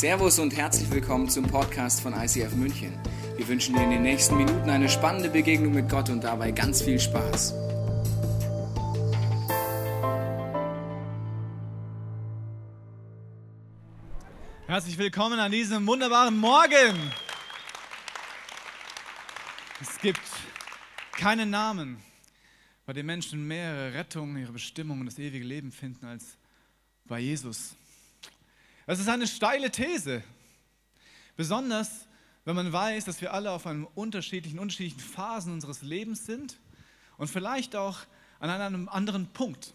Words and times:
Servus 0.00 0.38
und 0.38 0.56
herzlich 0.56 0.90
willkommen 0.90 1.28
zum 1.28 1.46
Podcast 1.46 2.00
von 2.00 2.14
ICF 2.14 2.54
München. 2.54 2.98
Wir 3.36 3.46
wünschen 3.46 3.74
dir 3.74 3.82
in 3.82 3.90
den 3.90 4.00
nächsten 4.00 4.34
Minuten 4.34 4.70
eine 4.70 4.88
spannende 4.88 5.28
Begegnung 5.28 5.74
mit 5.74 5.90
Gott 5.90 6.08
und 6.08 6.24
dabei 6.24 6.52
ganz 6.52 6.80
viel 6.80 6.98
Spaß. 6.98 7.52
Herzlich 14.68 14.96
willkommen 14.96 15.38
an 15.38 15.52
diesem 15.52 15.86
wunderbaren 15.86 16.38
Morgen. 16.38 17.12
Es 19.82 20.00
gibt 20.00 20.22
keinen 21.12 21.50
Namen, 21.50 22.02
bei 22.86 22.94
dem 22.94 23.04
Menschen 23.04 23.46
mehr 23.46 23.92
Rettung, 23.92 24.38
ihre 24.38 24.52
Bestimmung 24.52 25.00
und 25.00 25.04
das 25.04 25.18
ewige 25.18 25.44
Leben 25.44 25.70
finden 25.70 26.06
als 26.06 26.38
bei 27.04 27.18
Jesus. 27.18 27.74
Das 28.90 28.98
ist 28.98 29.08
eine 29.08 29.28
steile 29.28 29.70
These. 29.70 30.20
Besonders, 31.36 32.08
wenn 32.44 32.56
man 32.56 32.72
weiß, 32.72 33.04
dass 33.04 33.20
wir 33.20 33.32
alle 33.32 33.52
auf 33.52 33.64
einem 33.68 33.86
unterschiedlichen, 33.94 34.58
unterschiedlichen 34.58 34.98
Phasen 34.98 35.52
unseres 35.52 35.82
Lebens 35.82 36.26
sind 36.26 36.58
und 37.16 37.28
vielleicht 37.28 37.76
auch 37.76 38.00
an 38.40 38.50
einem 38.50 38.88
anderen 38.88 39.28
Punkt, 39.28 39.74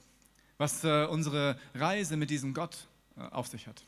was 0.58 0.84
äh, 0.84 1.06
unsere 1.06 1.58
Reise 1.74 2.18
mit 2.18 2.30
diesem 2.30 2.54
Gott 2.54 2.90
äh, 3.16 3.22
auf 3.22 3.48
sich 3.48 3.68
hat. 3.68 3.86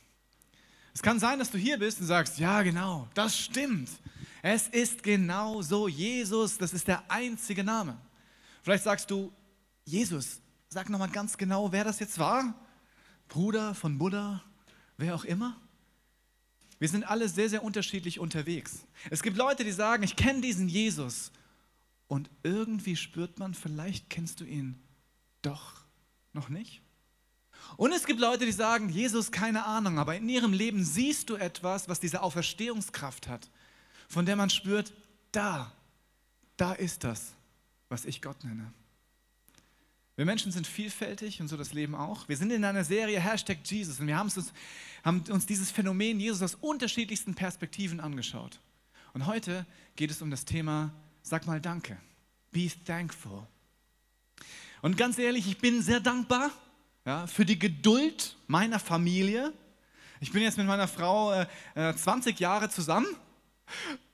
Es 0.94 1.02
kann 1.02 1.20
sein, 1.20 1.38
dass 1.38 1.50
du 1.50 1.58
hier 1.58 1.78
bist 1.78 2.00
und 2.00 2.06
sagst, 2.06 2.38
ja 2.38 2.62
genau, 2.62 3.06
das 3.12 3.36
stimmt. 3.38 3.90
Es 4.40 4.66
ist 4.68 5.02
genau 5.02 5.60
so. 5.60 5.88
Jesus, 5.88 6.56
das 6.56 6.72
ist 6.72 6.88
der 6.88 7.02
einzige 7.10 7.62
Name. 7.62 7.98
Vielleicht 8.62 8.84
sagst 8.84 9.10
du, 9.10 9.30
Jesus, 9.84 10.40
sag 10.70 10.88
nochmal 10.88 11.10
ganz 11.10 11.36
genau, 11.36 11.70
wer 11.70 11.84
das 11.84 11.98
jetzt 11.98 12.18
war. 12.18 12.54
Bruder 13.28 13.74
von 13.74 13.98
Buddha, 13.98 14.42
wer 14.98 15.14
auch 15.14 15.24
immer. 15.24 15.56
Wir 16.78 16.88
sind 16.88 17.04
alle 17.04 17.28
sehr, 17.28 17.48
sehr 17.48 17.64
unterschiedlich 17.64 18.20
unterwegs. 18.20 18.84
Es 19.10 19.22
gibt 19.22 19.36
Leute, 19.36 19.64
die 19.64 19.72
sagen, 19.72 20.02
ich 20.02 20.16
kenne 20.16 20.42
diesen 20.42 20.68
Jesus. 20.68 21.32
Und 22.06 22.30
irgendwie 22.42 22.96
spürt 22.96 23.38
man, 23.38 23.54
vielleicht 23.54 24.10
kennst 24.10 24.40
du 24.40 24.44
ihn 24.44 24.78
doch 25.42 25.84
noch 26.32 26.48
nicht. 26.48 26.82
Und 27.76 27.92
es 27.92 28.06
gibt 28.06 28.20
Leute, 28.20 28.46
die 28.46 28.52
sagen, 28.52 28.88
Jesus, 28.88 29.30
keine 29.30 29.64
Ahnung, 29.66 29.98
aber 29.98 30.16
in 30.16 30.28
ihrem 30.28 30.52
Leben 30.52 30.84
siehst 30.84 31.28
du 31.28 31.36
etwas, 31.36 31.88
was 31.88 32.00
diese 32.00 32.22
Auferstehungskraft 32.22 33.28
hat, 33.28 33.50
von 34.08 34.24
der 34.24 34.36
man 34.36 34.48
spürt, 34.48 34.92
da, 35.32 35.72
da 36.56 36.72
ist 36.72 37.04
das, 37.04 37.34
was 37.88 38.04
ich 38.04 38.22
Gott 38.22 38.42
nenne. 38.44 38.72
Wir 40.18 40.24
Menschen 40.24 40.50
sind 40.50 40.66
vielfältig 40.66 41.40
und 41.40 41.46
so 41.46 41.56
das 41.56 41.72
Leben 41.72 41.94
auch. 41.94 42.28
Wir 42.28 42.36
sind 42.36 42.50
in 42.50 42.64
einer 42.64 42.82
Serie 42.82 43.20
Hashtag 43.20 43.58
Jesus 43.62 44.00
und 44.00 44.08
wir 44.08 44.16
haben 44.16 44.28
uns, 44.34 44.52
haben 45.04 45.22
uns 45.30 45.46
dieses 45.46 45.70
Phänomen 45.70 46.18
Jesus 46.18 46.42
aus 46.42 46.56
unterschiedlichsten 46.56 47.36
Perspektiven 47.36 48.00
angeschaut. 48.00 48.58
Und 49.12 49.26
heute 49.26 49.64
geht 49.94 50.10
es 50.10 50.20
um 50.20 50.32
das 50.32 50.44
Thema, 50.44 50.92
sag 51.22 51.46
mal 51.46 51.60
Danke. 51.60 51.98
Be 52.50 52.68
thankful. 52.84 53.46
Und 54.82 54.96
ganz 54.96 55.20
ehrlich, 55.20 55.46
ich 55.46 55.58
bin 55.58 55.82
sehr 55.82 56.00
dankbar 56.00 56.50
ja, 57.06 57.28
für 57.28 57.44
die 57.44 57.56
Geduld 57.60 58.34
meiner 58.48 58.80
Familie. 58.80 59.52
Ich 60.18 60.32
bin 60.32 60.42
jetzt 60.42 60.58
mit 60.58 60.66
meiner 60.66 60.88
Frau 60.88 61.32
äh, 61.32 61.46
20 61.94 62.40
äh, 62.40 62.42
Jahre 62.42 62.68
zusammen. 62.70 63.06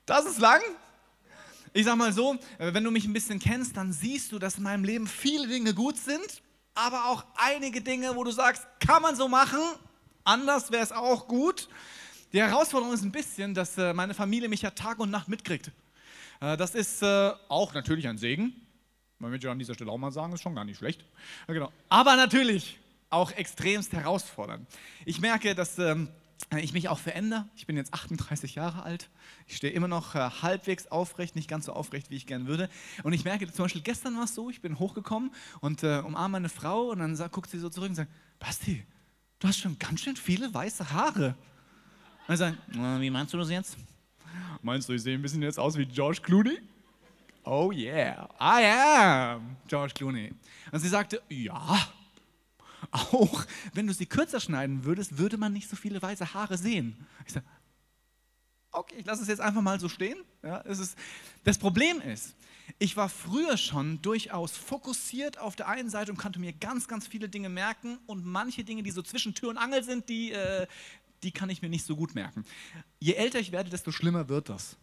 Das 0.04 0.26
ist 0.26 0.38
lang, 0.38 0.60
ich 1.74 1.84
sag 1.84 1.96
mal 1.96 2.12
so, 2.12 2.38
äh, 2.58 2.72
wenn 2.72 2.84
du 2.84 2.90
mich 2.92 3.04
ein 3.04 3.12
bisschen 3.12 3.40
kennst, 3.40 3.76
dann 3.76 3.92
siehst 3.92 4.30
du, 4.30 4.38
dass 4.38 4.56
in 4.56 4.62
meinem 4.62 4.84
Leben 4.84 5.08
viele 5.08 5.48
Dinge 5.48 5.74
gut 5.74 5.98
sind, 5.98 6.40
aber 6.72 7.06
auch 7.06 7.24
einige 7.36 7.80
Dinge, 7.80 8.14
wo 8.14 8.22
du 8.22 8.30
sagst, 8.30 8.64
kann 8.78 9.02
man 9.02 9.16
so 9.16 9.28
machen, 9.28 9.58
anders 10.22 10.70
wäre 10.70 10.84
es 10.84 10.92
auch 10.92 11.26
gut. 11.26 11.68
Die 12.32 12.40
Herausforderung 12.40 12.94
ist 12.94 13.02
ein 13.02 13.10
bisschen, 13.10 13.54
dass 13.54 13.76
äh, 13.76 13.92
meine 13.92 14.14
Familie 14.14 14.48
mich 14.48 14.62
ja 14.62 14.70
Tag 14.70 15.00
und 15.00 15.10
Nacht 15.10 15.28
mitkriegt. 15.28 15.72
Äh, 16.40 16.56
das 16.56 16.76
ist 16.76 17.02
auch 17.02 17.74
natürlich 17.74 18.06
ein 18.06 18.18
Segen. 18.18 18.54
Man 19.18 19.32
möchte 19.32 19.50
an 19.50 19.58
dieser 19.58 19.74
Stelle 19.74 19.90
auch 19.90 19.98
mal 19.98 20.12
sagen, 20.12 20.32
ist 20.32 20.42
schon 20.42 20.54
gar 20.54 20.64
nicht 20.64 20.78
schlecht. 20.78 21.04
Genau. 21.48 21.72
Aber 21.88 22.14
natürlich 22.14 22.78
auch 23.10 23.32
extremst 23.32 23.92
herausfordernd. 23.92 24.66
Ich 25.06 25.20
merke, 25.20 25.54
dass 25.54 25.78
ähm, 25.78 26.08
ich 26.60 26.72
mich 26.72 26.88
auch 26.88 26.98
verändere. 26.98 27.48
Ich 27.56 27.66
bin 27.66 27.76
jetzt 27.76 27.94
38 27.94 28.54
Jahre 28.54 28.82
alt. 28.82 29.10
Ich 29.46 29.56
stehe 29.56 29.72
immer 29.72 29.88
noch 29.88 30.14
äh, 30.14 30.18
halbwegs 30.18 30.86
aufrecht, 30.86 31.36
nicht 31.36 31.48
ganz 31.48 31.66
so 31.66 31.72
aufrecht, 31.72 32.10
wie 32.10 32.16
ich 32.16 32.26
gern 32.26 32.46
würde. 32.46 32.68
Und 33.02 33.12
ich 33.12 33.24
merke 33.24 33.50
zum 33.50 33.64
Beispiel, 33.64 33.82
gestern 33.82 34.16
war 34.16 34.24
es 34.24 34.34
so, 34.34 34.50
ich 34.50 34.60
bin 34.60 34.78
hochgekommen 34.78 35.32
und 35.60 35.82
äh, 35.82 35.98
umarme 35.98 36.32
meine 36.32 36.48
Frau 36.48 36.90
und 36.90 36.98
dann 36.98 37.16
sagt, 37.16 37.32
guckt 37.32 37.50
sie 37.50 37.58
so 37.58 37.68
zurück 37.68 37.90
und 37.90 37.94
sagt, 37.94 38.10
Basti, 38.38 38.84
du 39.38 39.48
hast 39.48 39.58
schon 39.58 39.78
ganz 39.78 40.00
schön 40.00 40.16
viele 40.16 40.52
weiße 40.52 40.90
Haare. 40.90 41.34
Und 42.26 42.34
ich 42.34 42.38
sage, 42.38 42.56
wie 43.00 43.10
meinst 43.10 43.32
du 43.34 43.38
das 43.38 43.50
jetzt? 43.50 43.76
Meinst 44.62 44.88
du, 44.88 44.92
ich 44.92 45.02
sehe 45.02 45.14
ein 45.14 45.22
bisschen 45.22 45.42
jetzt 45.42 45.58
aus 45.58 45.76
wie 45.76 45.86
George 45.86 46.20
Clooney? 46.22 46.58
Oh 47.44 47.70
yeah, 47.72 48.28
I 48.40 48.64
am 48.64 49.56
George 49.68 49.92
Clooney. 49.94 50.32
Und 50.72 50.80
sie 50.80 50.88
sagte, 50.88 51.20
ja, 51.28 51.78
auch 52.90 53.44
wenn 53.72 53.86
du 53.86 53.92
sie 53.92 54.06
kürzer 54.06 54.40
schneiden 54.40 54.84
würdest, 54.84 55.18
würde 55.18 55.36
man 55.36 55.52
nicht 55.52 55.68
so 55.68 55.76
viele 55.76 56.00
weiße 56.00 56.34
Haare 56.34 56.58
sehen. 56.58 57.06
Ich 57.26 57.32
sage, 57.32 57.46
okay, 58.72 58.96
ich 58.98 59.06
lasse 59.06 59.22
es 59.22 59.28
jetzt 59.28 59.40
einfach 59.40 59.62
mal 59.62 59.80
so 59.80 59.88
stehen. 59.88 60.18
Ja, 60.42 60.58
ist, 60.58 60.96
das 61.44 61.58
Problem 61.58 62.00
ist, 62.00 62.34
ich 62.78 62.96
war 62.96 63.08
früher 63.08 63.56
schon 63.56 64.00
durchaus 64.02 64.56
fokussiert 64.56 65.38
auf 65.38 65.56
der 65.56 65.68
einen 65.68 65.90
Seite 65.90 66.10
und 66.10 66.18
konnte 66.18 66.40
mir 66.40 66.52
ganz, 66.52 66.88
ganz 66.88 67.06
viele 67.06 67.28
Dinge 67.28 67.48
merken 67.48 67.98
und 68.06 68.24
manche 68.24 68.64
Dinge, 68.64 68.82
die 68.82 68.90
so 68.90 69.02
zwischen 69.02 69.34
Tür 69.34 69.50
und 69.50 69.58
Angel 69.58 69.84
sind, 69.84 70.08
die, 70.08 70.32
äh, 70.32 70.66
die 71.22 71.30
kann 71.30 71.50
ich 71.50 71.62
mir 71.62 71.68
nicht 71.68 71.84
so 71.84 71.96
gut 71.96 72.14
merken. 72.14 72.44
Je 73.00 73.14
älter 73.14 73.38
ich 73.38 73.52
werde, 73.52 73.70
desto 73.70 73.92
schlimmer 73.92 74.28
wird 74.28 74.48
das 74.48 74.76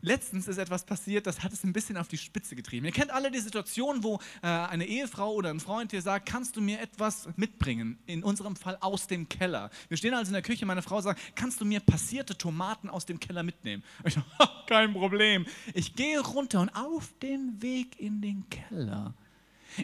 letztens 0.00 0.48
ist 0.48 0.58
etwas 0.58 0.84
passiert, 0.84 1.26
das 1.26 1.42
hat 1.42 1.52
es 1.52 1.64
ein 1.64 1.72
bisschen 1.72 1.96
auf 1.96 2.08
die 2.08 2.18
Spitze 2.18 2.54
getrieben. 2.54 2.86
Ihr 2.86 2.92
kennt 2.92 3.10
alle 3.10 3.30
die 3.30 3.40
Situation, 3.40 4.02
wo 4.02 4.18
äh, 4.42 4.46
eine 4.46 4.86
Ehefrau 4.86 5.32
oder 5.32 5.50
ein 5.50 5.60
Freund 5.60 5.92
dir 5.92 6.02
sagt, 6.02 6.28
kannst 6.28 6.56
du 6.56 6.60
mir 6.60 6.80
etwas 6.80 7.28
mitbringen? 7.36 7.98
In 8.06 8.22
unserem 8.22 8.56
Fall 8.56 8.76
aus 8.80 9.06
dem 9.06 9.28
Keller. 9.28 9.70
Wir 9.88 9.96
stehen 9.96 10.14
also 10.14 10.28
in 10.28 10.34
der 10.34 10.42
Küche, 10.42 10.66
meine 10.66 10.82
Frau 10.82 11.00
sagt, 11.00 11.20
kannst 11.34 11.60
du 11.60 11.64
mir 11.64 11.80
passierte 11.80 12.36
Tomaten 12.36 12.88
aus 12.88 13.06
dem 13.06 13.20
Keller 13.20 13.42
mitnehmen? 13.42 13.82
Ich 14.04 14.14
sage, 14.14 14.26
kein 14.66 14.92
Problem. 14.92 15.46
Ich 15.74 15.94
gehe 15.94 16.20
runter 16.20 16.60
und 16.60 16.70
auf 16.70 17.12
dem 17.22 17.60
Weg 17.62 17.98
in 17.98 18.20
den 18.20 18.48
Keller 18.50 19.14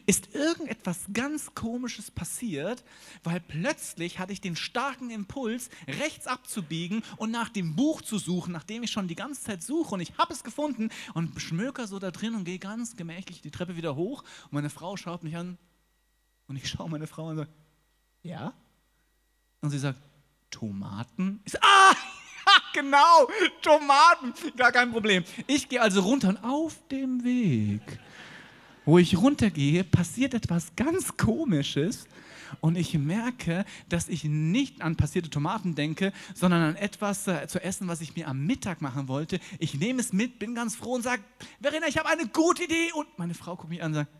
ist 0.07 0.35
irgendetwas 0.35 1.07
ganz 1.13 1.55
Komisches 1.55 2.11
passiert, 2.11 2.85
weil 3.25 3.41
plötzlich 3.41 4.19
hatte 4.19 4.33
ich 4.33 4.41
den 4.41 4.57
starken 4.57 5.11
Impuls, 5.11 5.69
rechts 5.87 6.27
abzubiegen 6.27 7.03
und 7.17 7.31
nach 7.31 7.49
dem 7.49 7.77
Buch 7.77 8.03
zu 8.03 8.19
suchen, 8.19 8.53
nachdem 8.53 8.83
ich 8.83 8.91
schon 8.91 9.09
die 9.09 9.15
ganze 9.15 9.43
Zeit 9.43 9.63
suche 9.63 9.95
und 9.95 10.01
ich 10.01 10.17
habe 10.19 10.33
es 10.33 10.45
gefunden 10.45 10.91
und 11.15 11.41
schmöker 11.41 11.87
so 11.87 11.99
da 11.99 12.11
drin 12.11 12.35
und 12.35 12.45
gehe 12.45 12.59
ganz 12.59 12.97
gemächlich 12.97 13.41
die 13.41 13.51
Treppe 13.51 13.77
wieder 13.77 13.97
hoch 13.97 14.23
und 14.45 14.53
meine 14.53 14.71
Frau 14.71 14.97
schaut 14.97 15.23
mich 15.23 15.37
an 15.37 15.59
und 16.49 16.57
ich 16.57 16.69
schaue 16.69 16.91
meine 16.91 17.07
Frau 17.07 17.25
an 17.25 17.31
und 17.31 17.37
sage, 17.39 17.51
ja? 18.23 18.53
Und 19.61 19.71
sie 19.71 19.79
sagt, 19.79 20.01
Tomaten? 20.51 21.41
Ich 21.45 21.53
sage, 21.53 21.65
ah! 21.65 21.95
genau, 22.73 23.29
Tomaten, 23.61 24.35
gar 24.57 24.73
kein 24.73 24.91
Problem. 24.91 25.25
Ich 25.47 25.69
gehe 25.69 25.81
also 25.81 26.01
runter 26.01 26.29
und 26.29 26.45
auf 26.45 26.87
dem 26.89 27.25
Weg 27.25 27.83
wo 28.85 28.99
ich 28.99 29.17
runtergehe, 29.17 29.85
passiert 29.85 30.35
etwas 30.35 30.75
ganz 30.77 31.17
Komisches 31.17 32.07
und 32.61 32.77
ich 32.77 32.95
merke, 32.95 33.65
dass 33.89 34.09
ich 34.09 34.25
nicht 34.25 34.83
an 34.83 34.97
passierte 34.97 35.31
Tomaten 35.31 35.75
denke, 35.75 36.13
sondern 36.35 36.63
an 36.63 36.77
etwas 36.77 37.27
äh, 37.27 37.47
zu 37.49 37.63
essen, 37.63 37.89
was 37.89 38.01
ich 38.01 38.15
mir 38.15 38.29
am 38.29 38.45
Mittag 38.45 38.83
machen 38.83 39.09
wollte. 39.09 39.41
Ich 39.59 39.75
nehme 39.75 40.01
es 40.01 40.13
mit, 40.13 40.39
bin 40.39 40.55
ganz 40.55 40.77
froh 40.77 40.95
und 40.95 41.03
sage, 41.03 41.23
Verena, 41.61 41.87
ich 41.87 41.97
habe 41.99 42.09
eine 42.09 42.27
gute 42.27 42.65
Idee. 42.65 42.93
Und 42.95 43.07
meine 43.19 43.35
Frau 43.35 43.57
guckt 43.57 43.71
mich 43.71 43.83
an 43.83 43.93
und 43.93 43.95
sagt, 43.95 44.11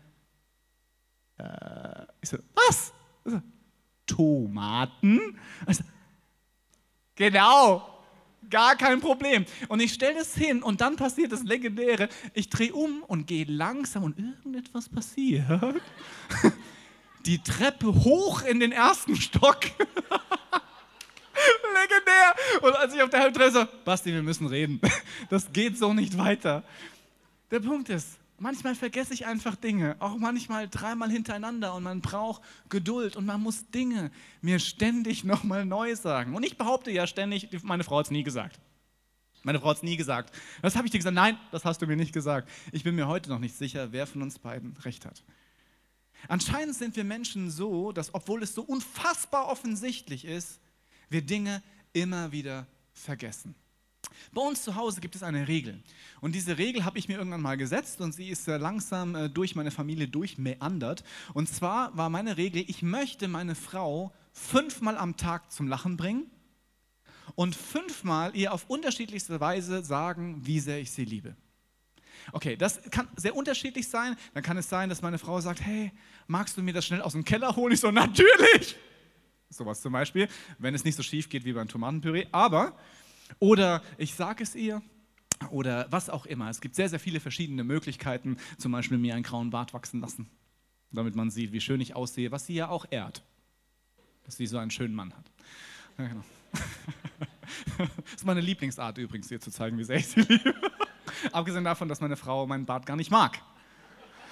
äh, 1.37 2.05
ich 2.21 2.29
so, 2.29 2.37
was? 2.55 2.93
So, 3.25 3.41
Tomaten? 4.05 5.37
So, 5.67 5.83
genau, 7.15 7.92
Gar 8.53 8.75
kein 8.75 9.01
Problem. 9.01 9.45
Und 9.67 9.79
ich 9.79 9.93
stelle 9.93 10.19
das 10.19 10.35
hin 10.35 10.61
und 10.61 10.79
dann 10.79 10.95
passiert 10.95 11.31
das 11.31 11.41
Legendäre. 11.41 12.07
Ich 12.35 12.51
drehe 12.51 12.71
um 12.71 13.01
und 13.01 13.25
gehe 13.25 13.45
langsam 13.45 14.03
und 14.03 14.19
irgendetwas 14.19 14.87
passiert. 14.89 15.43
Die 17.25 17.41
Treppe 17.41 17.87
hoch 17.87 18.43
in 18.43 18.59
den 18.59 18.71
ersten 18.71 19.15
Stock. 19.15 19.57
Legendär. 21.73 22.35
Und 22.61 22.75
als 22.75 22.93
ich 22.93 23.01
auf 23.01 23.09
der 23.09 23.21
Halbtreppe 23.21 23.51
so, 23.51 23.65
Basti, 23.83 24.13
wir 24.13 24.21
müssen 24.21 24.45
reden. 24.45 24.79
Das 25.31 25.51
geht 25.51 25.79
so 25.79 25.91
nicht 25.91 26.15
weiter. 26.15 26.63
Der 27.49 27.59
Punkt 27.59 27.89
ist, 27.89 28.19
Manchmal 28.43 28.75
vergesse 28.75 29.13
ich 29.13 29.25
einfach 29.25 29.55
Dinge, 29.55 29.95
auch 29.99 30.17
manchmal 30.17 30.67
dreimal 30.67 31.09
hintereinander 31.09 31.73
und 31.75 31.83
man 31.83 32.01
braucht 32.01 32.41
Geduld 32.67 33.15
und 33.15 33.25
man 33.25 33.39
muss 33.39 33.71
Dinge 33.71 34.11
mir 34.41 34.59
ständig 34.59 35.23
nochmal 35.23 35.65
neu 35.65 35.95
sagen. 35.95 36.35
Und 36.35 36.43
ich 36.43 36.57
behaupte 36.57 36.91
ja 36.91 37.07
ständig, 37.07 37.47
meine 37.63 37.85
Frau 37.85 37.99
hat 37.99 38.07
es 38.07 38.11
nie 38.11 38.23
gesagt. 38.23 38.59
Meine 39.43 39.61
Frau 39.61 39.69
hat 39.69 39.77
es 39.77 39.83
nie 39.83 39.95
gesagt. 39.95 40.35
Das 40.61 40.75
habe 40.75 40.85
ich 40.85 40.91
dir 40.91 40.97
gesagt. 40.97 41.15
Nein, 41.15 41.37
das 41.53 41.63
hast 41.63 41.81
du 41.81 41.87
mir 41.87 41.95
nicht 41.95 42.11
gesagt. 42.11 42.49
Ich 42.73 42.83
bin 42.83 42.95
mir 42.95 43.07
heute 43.07 43.29
noch 43.29 43.39
nicht 43.39 43.55
sicher, 43.55 43.93
wer 43.93 44.05
von 44.05 44.21
uns 44.21 44.39
beiden 44.39 44.75
recht 44.83 45.05
hat. 45.05 45.23
Anscheinend 46.27 46.75
sind 46.75 46.97
wir 46.97 47.05
Menschen 47.05 47.49
so, 47.49 47.93
dass 47.93 48.13
obwohl 48.13 48.43
es 48.43 48.53
so 48.53 48.63
unfassbar 48.63 49.47
offensichtlich 49.47 50.25
ist, 50.25 50.59
wir 51.09 51.21
Dinge 51.21 51.63
immer 51.93 52.33
wieder 52.33 52.67
vergessen. 52.91 53.55
Bei 54.31 54.41
uns 54.41 54.63
zu 54.63 54.75
Hause 54.75 55.01
gibt 55.01 55.15
es 55.15 55.23
eine 55.23 55.47
Regel. 55.47 55.81
Und 56.21 56.33
diese 56.33 56.57
Regel 56.57 56.85
habe 56.85 56.97
ich 56.97 57.07
mir 57.07 57.17
irgendwann 57.17 57.41
mal 57.41 57.57
gesetzt 57.57 58.01
und 58.01 58.13
sie 58.13 58.29
ist 58.29 58.47
langsam 58.47 59.15
äh, 59.15 59.29
durch 59.29 59.55
meine 59.55 59.71
Familie 59.71 60.07
durchmeandert. 60.07 61.03
Und 61.33 61.49
zwar 61.49 61.95
war 61.95 62.09
meine 62.09 62.37
Regel, 62.37 62.63
ich 62.67 62.81
möchte 62.81 63.27
meine 63.27 63.55
Frau 63.55 64.11
fünfmal 64.31 64.97
am 64.97 65.17
Tag 65.17 65.51
zum 65.51 65.67
Lachen 65.67 65.97
bringen 65.97 66.31
und 67.35 67.55
fünfmal 67.55 68.35
ihr 68.35 68.53
auf 68.53 68.69
unterschiedlichste 68.69 69.39
Weise 69.39 69.83
sagen, 69.83 70.41
wie 70.43 70.59
sehr 70.59 70.79
ich 70.79 70.91
sie 70.91 71.05
liebe. 71.05 71.35
Okay, 72.31 72.55
das 72.55 72.81
kann 72.89 73.07
sehr 73.15 73.35
unterschiedlich 73.35 73.87
sein. 73.87 74.15
Dann 74.33 74.43
kann 74.43 74.57
es 74.57 74.69
sein, 74.69 74.89
dass 74.89 75.01
meine 75.01 75.17
Frau 75.17 75.41
sagt, 75.41 75.61
hey, 75.61 75.91
magst 76.27 76.57
du 76.57 76.61
mir 76.61 76.73
das 76.73 76.85
schnell 76.85 77.01
aus 77.01 77.13
dem 77.13 77.25
Keller 77.25 77.55
holen? 77.55 77.73
Ich 77.73 77.79
so, 77.79 77.91
natürlich! 77.91 78.77
Sowas 79.49 79.81
zum 79.81 79.93
Beispiel, 79.93 80.27
wenn 80.57 80.73
es 80.73 80.83
nicht 80.83 80.95
so 80.95 81.03
schief 81.03 81.29
geht 81.29 81.45
wie 81.45 81.53
beim 81.53 81.67
Tomatenpüree. 81.67 82.27
Aber, 82.31 82.75
oder 83.39 83.81
ich 83.97 84.15
sage 84.15 84.43
es 84.43 84.55
ihr, 84.55 84.81
oder 85.49 85.87
was 85.91 86.09
auch 86.09 86.25
immer. 86.25 86.49
Es 86.49 86.61
gibt 86.61 86.75
sehr, 86.75 86.89
sehr 86.89 86.99
viele 86.99 87.19
verschiedene 87.19 87.63
Möglichkeiten, 87.63 88.37
zum 88.57 88.71
Beispiel 88.71 88.97
mir 88.97 89.13
einen 89.15 89.23
grauen 89.23 89.49
Bart 89.49 89.73
wachsen 89.73 89.99
lassen, 90.01 90.29
damit 90.91 91.15
man 91.15 91.29
sieht, 91.29 91.51
wie 91.51 91.61
schön 91.61 91.81
ich 91.81 91.95
aussehe, 91.95 92.31
was 92.31 92.45
sie 92.45 92.55
ja 92.55 92.69
auch 92.69 92.85
ehrt, 92.89 93.23
dass 94.23 94.37
sie 94.37 94.47
so 94.47 94.57
einen 94.57 94.71
schönen 94.71 94.95
Mann 94.95 95.13
hat. 95.13 95.31
Ja, 95.97 96.07
genau. 96.07 96.23
das 97.77 97.89
ist 98.15 98.25
meine 98.25 98.41
Lieblingsart 98.41 98.97
übrigens, 98.97 99.27
dir 99.27 99.39
zu 99.39 99.51
zeigen, 99.51 99.77
wie 99.77 99.83
sehr 99.83 99.97
ich 99.97 100.07
sie 100.07 100.21
liebe. 100.21 100.53
Abgesehen 101.31 101.63
davon, 101.63 101.87
dass 101.87 102.01
meine 102.01 102.15
Frau 102.15 102.47
meinen 102.47 102.65
Bart 102.65 102.85
gar 102.85 102.95
nicht 102.95 103.11
mag. 103.11 103.39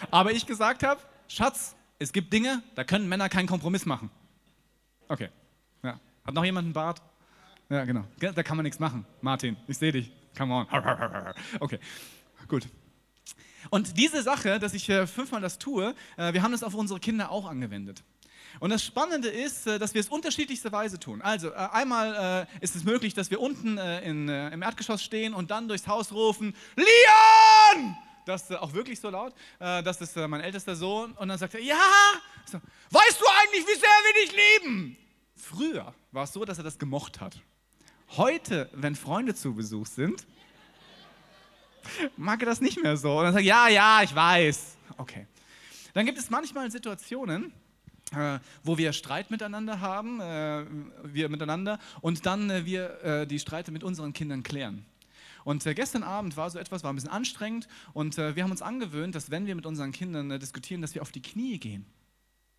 Aber 0.09 0.31
ich 0.31 0.45
gesagt 0.45 0.83
habe, 0.83 1.01
Schatz, 1.27 1.75
es 1.99 2.11
gibt 2.11 2.33
Dinge, 2.33 2.63
da 2.75 2.83
können 2.83 3.07
Männer 3.07 3.29
keinen 3.29 3.47
Kompromiss 3.47 3.85
machen. 3.85 4.09
Okay. 5.07 5.29
Ja. 5.83 5.99
Hat 6.25 6.33
noch 6.33 6.43
jemand 6.43 6.65
einen 6.65 6.73
Bart? 6.73 7.01
Ja, 7.71 7.85
genau. 7.85 8.03
Da 8.19 8.43
kann 8.43 8.57
man 8.57 8.65
nichts 8.65 8.79
machen. 8.79 9.05
Martin, 9.21 9.55
ich 9.65 9.77
sehe 9.77 9.93
dich. 9.93 10.11
Come 10.37 10.53
on. 10.53 10.67
Okay, 11.61 11.79
gut. 12.49 12.67
Und 13.69 13.97
diese 13.97 14.21
Sache, 14.23 14.59
dass 14.59 14.73
ich 14.73 14.89
äh, 14.89 15.07
fünfmal 15.07 15.39
das 15.39 15.57
tue, 15.57 15.95
äh, 16.17 16.33
wir 16.33 16.43
haben 16.43 16.51
das 16.51 16.63
auf 16.63 16.73
unsere 16.73 16.99
Kinder 16.99 17.31
auch 17.31 17.45
angewendet. 17.45 18.03
Und 18.59 18.71
das 18.71 18.83
Spannende 18.83 19.29
ist, 19.29 19.67
äh, 19.67 19.79
dass 19.79 19.93
wir 19.93 20.01
es 20.01 20.09
unterschiedlichste 20.09 20.69
Weise 20.73 20.99
tun. 20.99 21.21
Also 21.21 21.53
einmal 21.53 22.45
ist 22.59 22.75
es 22.75 22.83
möglich, 22.83 23.13
dass 23.13 23.31
wir 23.31 23.39
unten 23.39 23.77
im 23.77 24.61
Erdgeschoss 24.61 25.01
stehen 25.01 25.33
und 25.33 25.49
dann 25.49 25.69
durchs 25.69 25.87
Haus 25.87 26.11
rufen, 26.11 26.53
Leon! 26.75 27.95
Das 28.25 28.49
ist 28.49 28.57
auch 28.57 28.73
wirklich 28.73 28.99
so 28.99 29.09
laut. 29.09 29.33
Das 29.59 30.01
ist 30.01 30.15
mein 30.17 30.41
ältester 30.41 30.75
Sohn. 30.75 31.13
Und 31.13 31.29
dann 31.29 31.37
sagt 31.37 31.53
er, 31.53 31.61
ja, 31.61 31.75
weißt 32.45 33.21
du 33.21 33.25
eigentlich, 33.41 33.65
wie 33.65 33.79
sehr 33.79 33.89
wir 34.03 34.25
dich 34.25 34.35
lieben? 34.61 34.97
Früher 35.35 35.93
war 36.11 36.25
es 36.25 36.33
so, 36.33 36.43
dass 36.45 36.57
er 36.57 36.63
das 36.63 36.77
gemocht 36.77 37.21
hat. 37.21 37.41
Heute, 38.17 38.69
wenn 38.73 38.95
Freunde 38.95 39.33
zu 39.33 39.55
Besuch 39.55 39.85
sind, 39.85 40.27
mag 42.17 42.41
er 42.41 42.45
das 42.45 42.59
nicht 42.59 42.83
mehr 42.83 42.97
so. 42.97 43.17
Und 43.17 43.23
dann 43.23 43.33
sagt 43.33 43.45
ja, 43.45 43.69
ja, 43.69 44.01
ich 44.03 44.13
weiß. 44.13 44.75
Okay. 44.97 45.27
Dann 45.93 46.05
gibt 46.05 46.17
es 46.17 46.29
manchmal 46.29 46.69
Situationen, 46.69 47.53
äh, 48.13 48.39
wo 48.65 48.77
wir 48.77 48.91
Streit 48.91 49.31
miteinander 49.31 49.79
haben, 49.79 50.19
äh, 50.19 50.65
wir 51.03 51.29
miteinander, 51.29 51.79
und 52.01 52.25
dann 52.25 52.49
äh, 52.49 52.65
wir 52.65 53.01
äh, 53.01 53.27
die 53.27 53.39
Streite 53.39 53.71
mit 53.71 53.81
unseren 53.81 54.11
Kindern 54.11 54.43
klären. 54.43 54.85
Und 55.45 55.65
äh, 55.65 55.73
gestern 55.73 56.03
Abend 56.03 56.35
war 56.35 56.49
so 56.49 56.59
etwas, 56.59 56.83
war 56.83 56.91
ein 56.91 56.95
bisschen 56.95 57.11
anstrengend, 57.11 57.69
und 57.93 58.17
äh, 58.17 58.35
wir 58.35 58.43
haben 58.43 58.51
uns 58.51 58.61
angewöhnt, 58.61 59.15
dass 59.15 59.31
wenn 59.31 59.45
wir 59.45 59.55
mit 59.55 59.65
unseren 59.65 59.93
Kindern 59.93 60.37
diskutieren, 60.37 60.81
dass 60.81 60.95
wir 60.95 61.01
auf 61.01 61.13
die 61.13 61.21
Knie 61.21 61.59
gehen. 61.59 61.85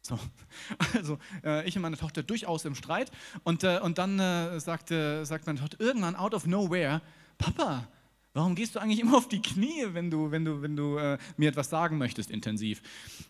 So. 0.02 0.19
Also 0.94 1.19
ich 1.64 1.76
und 1.76 1.82
meine 1.82 1.96
Tochter 1.96 2.22
durchaus 2.22 2.64
im 2.64 2.75
Streit, 2.75 3.10
und, 3.44 3.64
und 3.64 3.99
dann 3.99 4.19
sagte, 4.60 5.25
sagt 5.25 5.46
meine 5.46 5.58
Tochter 5.58 5.81
irgendwann 5.81 6.16
out 6.16 6.34
of 6.34 6.46
nowhere, 6.46 7.00
Papa, 7.38 7.88
Warum 8.34 8.54
gehst 8.54 8.75
du 8.75 8.78
eigentlich 8.78 9.00
immer 9.00 9.19
auf 9.19 9.28
die 9.28 9.43
Knie, 9.43 9.84
wenn 9.93 10.10
du, 10.10 10.31
wenn 10.31 10.44
du, 10.44 10.62
wenn 10.62 10.75
du 10.75 10.96
äh, 10.96 11.19
mir 11.37 11.50
etwas 11.50 11.69
sagen 11.69 11.99
möchtest, 11.99 12.31
intensiv? 12.31 12.82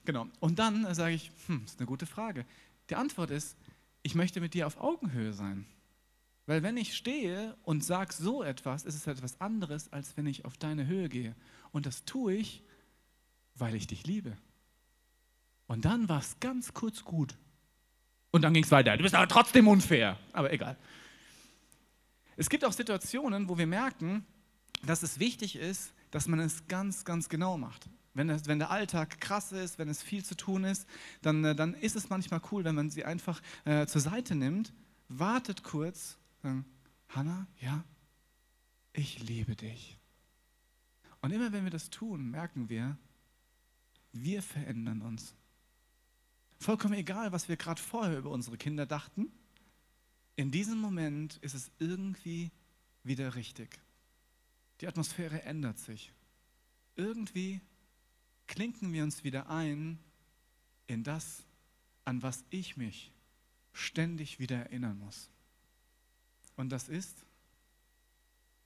Genau. 0.04 0.28
Und 0.38 0.60
dann 0.60 0.84
äh, 0.84 0.94
sage 0.94 1.14
ich, 1.14 1.32
hm, 1.46 1.62
ist 1.64 1.80
eine 1.80 1.86
gute 1.86 2.06
Frage. 2.06 2.46
Die 2.88 2.94
Antwort 2.94 3.30
ist, 3.30 3.56
ich 4.02 4.14
möchte 4.14 4.40
mit 4.40 4.54
dir 4.54 4.66
auf 4.66 4.80
Augenhöhe 4.80 5.32
sein. 5.32 5.66
Weil 6.46 6.62
wenn 6.62 6.76
ich 6.76 6.96
stehe 6.96 7.56
und 7.62 7.84
sage 7.84 8.12
so 8.12 8.42
etwas, 8.42 8.84
ist 8.84 8.94
es 8.94 9.06
etwas 9.06 9.40
anderes, 9.40 9.92
als 9.92 10.16
wenn 10.16 10.26
ich 10.26 10.44
auf 10.44 10.56
deine 10.56 10.86
Höhe 10.86 11.08
gehe. 11.08 11.34
Und 11.72 11.86
das 11.86 12.04
tue 12.04 12.34
ich, 12.34 12.62
weil 13.56 13.74
ich 13.74 13.88
dich 13.88 14.06
liebe. 14.06 14.36
Und 15.66 15.84
dann 15.84 16.08
war 16.08 16.20
es 16.20 16.38
ganz 16.40 16.74
kurz 16.74 17.04
gut. 17.04 17.36
Und 18.30 18.42
dann 18.42 18.54
ging 18.54 18.64
es 18.64 18.70
weiter. 18.70 18.96
Du 18.96 19.02
bist 19.02 19.14
aber 19.14 19.28
trotzdem 19.28 19.68
unfair. 19.68 20.18
Aber 20.32 20.52
egal. 20.52 20.76
Es 22.36 22.48
gibt 22.48 22.64
auch 22.64 22.72
Situationen, 22.72 23.48
wo 23.48 23.58
wir 23.58 23.66
merken, 23.66 24.24
dass 24.84 25.02
es 25.02 25.18
wichtig 25.18 25.56
ist, 25.56 25.92
dass 26.10 26.28
man 26.28 26.40
es 26.40 26.66
ganz, 26.66 27.04
ganz 27.04 27.28
genau 27.28 27.58
macht. 27.58 27.88
Wenn, 28.14 28.28
es, 28.28 28.46
wenn 28.46 28.58
der 28.58 28.70
Alltag 28.70 29.20
krass 29.20 29.52
ist, 29.52 29.78
wenn 29.78 29.88
es 29.88 30.02
viel 30.02 30.24
zu 30.24 30.36
tun 30.36 30.64
ist, 30.64 30.86
dann, 31.22 31.44
äh, 31.44 31.54
dann 31.54 31.74
ist 31.74 31.96
es 31.96 32.10
manchmal 32.10 32.40
cool, 32.50 32.64
wenn 32.64 32.74
man 32.74 32.90
sie 32.90 33.04
einfach 33.04 33.40
äh, 33.64 33.86
zur 33.86 34.00
Seite 34.00 34.34
nimmt, 34.34 34.72
wartet 35.08 35.62
kurz, 35.62 36.18
sagt, 36.42 36.64
Hannah, 37.08 37.46
ja, 37.60 37.84
ich 38.92 39.22
liebe 39.22 39.56
dich. 39.56 39.98
Und 41.20 41.30
immer 41.30 41.52
wenn 41.52 41.64
wir 41.64 41.70
das 41.70 41.90
tun, 41.90 42.30
merken 42.30 42.68
wir, 42.68 42.96
wir 44.12 44.42
verändern 44.42 45.00
uns. 45.00 45.34
Vollkommen 46.62 46.94
egal, 46.94 47.32
was 47.32 47.48
wir 47.48 47.56
gerade 47.56 47.82
vorher 47.82 48.16
über 48.16 48.30
unsere 48.30 48.56
Kinder 48.56 48.86
dachten, 48.86 49.32
in 50.36 50.52
diesem 50.52 50.78
Moment 50.78 51.38
ist 51.38 51.54
es 51.54 51.72
irgendwie 51.80 52.52
wieder 53.02 53.34
richtig. 53.34 53.80
Die 54.80 54.86
Atmosphäre 54.86 55.42
ändert 55.42 55.80
sich. 55.80 56.12
Irgendwie 56.94 57.60
klinken 58.46 58.92
wir 58.92 59.02
uns 59.02 59.24
wieder 59.24 59.50
ein 59.50 59.98
in 60.86 61.02
das, 61.02 61.42
an 62.04 62.22
was 62.22 62.44
ich 62.50 62.76
mich 62.76 63.10
ständig 63.72 64.38
wieder 64.38 64.58
erinnern 64.58 65.00
muss. 65.00 65.30
Und 66.54 66.68
das 66.68 66.88
ist, 66.88 67.26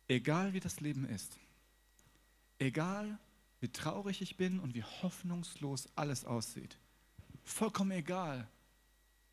egal 0.06 0.52
wie 0.52 0.60
das 0.60 0.80
Leben 0.80 1.06
ist, 1.06 1.38
egal 2.58 3.18
wie 3.60 3.68
traurig 3.68 4.20
ich 4.20 4.36
bin 4.36 4.60
und 4.60 4.74
wie 4.74 4.84
hoffnungslos 4.84 5.88
alles 5.94 6.26
aussieht, 6.26 6.76
vollkommen 7.46 7.92
egal, 7.92 8.48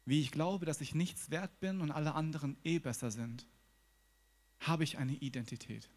wie 0.05 0.21
ich 0.21 0.31
glaube, 0.31 0.65
dass 0.65 0.81
ich 0.81 0.95
nichts 0.95 1.29
wert 1.29 1.59
bin 1.59 1.81
und 1.81 1.91
alle 1.91 2.13
anderen 2.13 2.57
eh 2.63 2.79
besser 2.79 3.11
sind, 3.11 3.47
habe 4.59 4.83
ich 4.83 4.97
eine 4.97 5.13
Identität. 5.13 5.89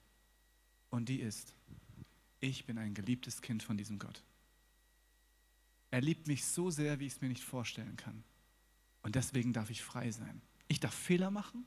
Und 0.90 1.08
die 1.08 1.20
ist, 1.20 1.54
ich 2.40 2.64
bin 2.64 2.78
ein 2.78 2.94
geliebtes 2.94 3.42
Kind 3.42 3.62
von 3.62 3.76
diesem 3.76 3.98
Gott. 3.98 4.22
Er 5.90 6.00
liebt 6.00 6.26
mich 6.26 6.44
so 6.44 6.70
sehr, 6.70 6.98
wie 6.98 7.06
ich 7.06 7.14
es 7.14 7.20
mir 7.20 7.28
nicht 7.28 7.44
vorstellen 7.44 7.96
kann. 7.96 8.24
Und 9.02 9.14
deswegen 9.14 9.52
darf 9.52 9.70
ich 9.70 9.82
frei 9.82 10.10
sein. 10.10 10.42
Ich 10.68 10.80
darf 10.80 10.94
Fehler 10.94 11.30
machen. 11.30 11.64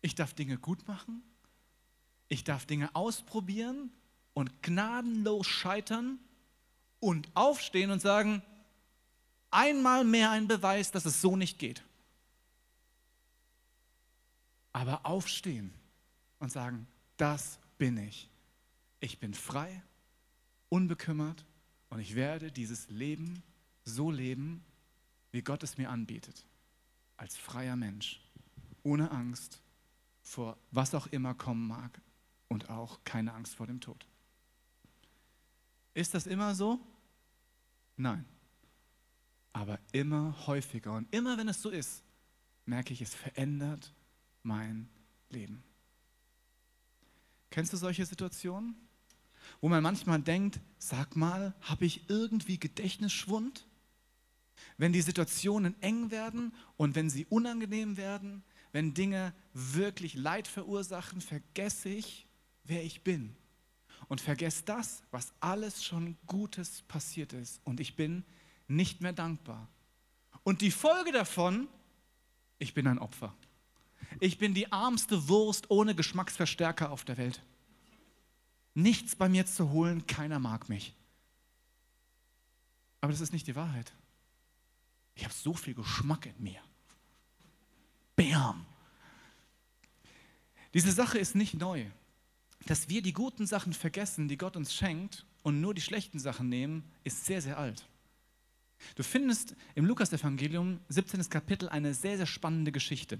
Ich 0.00 0.14
darf 0.14 0.32
Dinge 0.32 0.58
gut 0.58 0.86
machen. 0.86 1.22
Ich 2.28 2.44
darf 2.44 2.66
Dinge 2.66 2.94
ausprobieren 2.94 3.92
und 4.32 4.62
gnadenlos 4.62 5.46
scheitern 5.46 6.18
und 7.00 7.28
aufstehen 7.34 7.90
und 7.90 8.00
sagen, 8.00 8.42
einmal 9.50 10.04
mehr 10.04 10.30
ein 10.30 10.48
Beweis, 10.48 10.90
dass 10.90 11.04
es 11.04 11.20
so 11.20 11.36
nicht 11.36 11.58
geht. 11.58 11.82
Aber 14.72 15.04
aufstehen 15.04 15.74
und 16.38 16.52
sagen, 16.52 16.86
das 17.16 17.58
bin 17.78 17.96
ich. 17.96 18.28
Ich 19.00 19.18
bin 19.18 19.34
frei, 19.34 19.82
unbekümmert 20.68 21.44
und 21.88 22.00
ich 22.00 22.14
werde 22.14 22.52
dieses 22.52 22.88
Leben 22.88 23.42
so 23.84 24.10
leben, 24.10 24.64
wie 25.32 25.42
Gott 25.42 25.62
es 25.62 25.78
mir 25.78 25.90
anbietet. 25.90 26.44
Als 27.16 27.36
freier 27.36 27.76
Mensch, 27.76 28.20
ohne 28.82 29.10
Angst 29.10 29.60
vor 30.22 30.56
was 30.70 30.94
auch 30.94 31.06
immer 31.08 31.34
kommen 31.34 31.66
mag 31.66 32.00
und 32.48 32.70
auch 32.70 33.00
keine 33.04 33.32
Angst 33.32 33.54
vor 33.54 33.66
dem 33.66 33.80
Tod. 33.80 34.06
Ist 35.94 36.14
das 36.14 36.26
immer 36.26 36.54
so? 36.54 36.78
Nein. 37.96 38.24
Aber 39.52 39.78
immer 39.92 40.46
häufiger 40.46 40.92
und 40.92 41.12
immer 41.14 41.36
wenn 41.36 41.48
es 41.48 41.60
so 41.60 41.70
ist, 41.70 42.02
merke 42.66 42.92
ich, 42.92 43.02
es 43.02 43.14
verändert 43.14 43.92
mein 44.42 44.88
Leben. 45.28 45.62
Kennst 47.50 47.72
du 47.72 47.76
solche 47.76 48.06
Situationen? 48.06 48.76
Wo 49.60 49.68
man 49.68 49.82
manchmal 49.82 50.20
denkt, 50.20 50.60
sag 50.78 51.16
mal, 51.16 51.54
habe 51.62 51.84
ich 51.84 52.08
irgendwie 52.08 52.58
Gedächtnisschwund? 52.58 53.66
Wenn 54.76 54.92
die 54.92 55.02
Situationen 55.02 55.80
eng 55.82 56.10
werden 56.10 56.54
und 56.76 56.94
wenn 56.94 57.10
sie 57.10 57.26
unangenehm 57.26 57.96
werden, 57.96 58.44
wenn 58.72 58.94
Dinge 58.94 59.34
wirklich 59.52 60.14
Leid 60.14 60.46
verursachen, 60.46 61.20
vergesse 61.20 61.88
ich, 61.88 62.26
wer 62.64 62.84
ich 62.84 63.02
bin. 63.02 63.34
Und 64.08 64.20
vergesse 64.20 64.64
das, 64.64 65.02
was 65.10 65.32
alles 65.40 65.84
schon 65.84 66.16
Gutes 66.26 66.82
passiert 66.82 67.32
ist. 67.32 67.60
Und 67.64 67.80
ich 67.80 67.96
bin 67.96 68.24
nicht 68.70 69.00
mehr 69.00 69.12
dankbar. 69.12 69.68
Und 70.42 70.60
die 70.62 70.70
Folge 70.70 71.12
davon, 71.12 71.68
ich 72.58 72.74
bin 72.74 72.86
ein 72.86 72.98
Opfer. 72.98 73.34
ich 74.20 74.38
bin 74.38 74.54
die 74.54 74.72
armste 74.72 75.28
Wurst 75.28 75.70
ohne 75.70 75.94
Geschmacksverstärker 75.94 76.90
auf 76.90 77.04
der 77.04 77.16
Welt. 77.16 77.42
Nichts 78.74 79.16
bei 79.16 79.28
mir 79.28 79.46
zu 79.46 79.70
holen, 79.70 80.06
keiner 80.06 80.38
mag 80.38 80.68
mich. 80.68 80.94
Aber 83.00 83.12
das 83.12 83.20
ist 83.20 83.32
nicht 83.32 83.46
die 83.46 83.56
Wahrheit. 83.56 83.92
Ich 85.14 85.24
habe 85.24 85.34
so 85.34 85.54
viel 85.54 85.74
Geschmack 85.74 86.26
in 86.26 86.42
mir. 86.42 86.60
Bam! 88.16 88.64
Diese 90.72 90.92
Sache 90.92 91.18
ist 91.18 91.34
nicht 91.34 91.54
neu. 91.54 91.86
Dass 92.66 92.88
wir 92.88 93.02
die 93.02 93.12
guten 93.12 93.46
Sachen 93.46 93.72
vergessen, 93.72 94.28
die 94.28 94.36
Gott 94.36 94.56
uns 94.56 94.74
schenkt, 94.74 95.24
und 95.42 95.60
nur 95.60 95.74
die 95.74 95.80
schlechten 95.80 96.18
Sachen 96.18 96.48
nehmen, 96.48 96.84
ist 97.02 97.24
sehr, 97.24 97.40
sehr 97.40 97.58
alt. 97.58 97.88
Du 98.96 99.02
findest 99.02 99.54
im 99.74 99.84
Lukas-Evangelium, 99.84 100.80
17. 100.88 101.28
Kapitel, 101.28 101.68
eine 101.68 101.94
sehr, 101.94 102.16
sehr 102.16 102.26
spannende 102.26 102.72
Geschichte. 102.72 103.18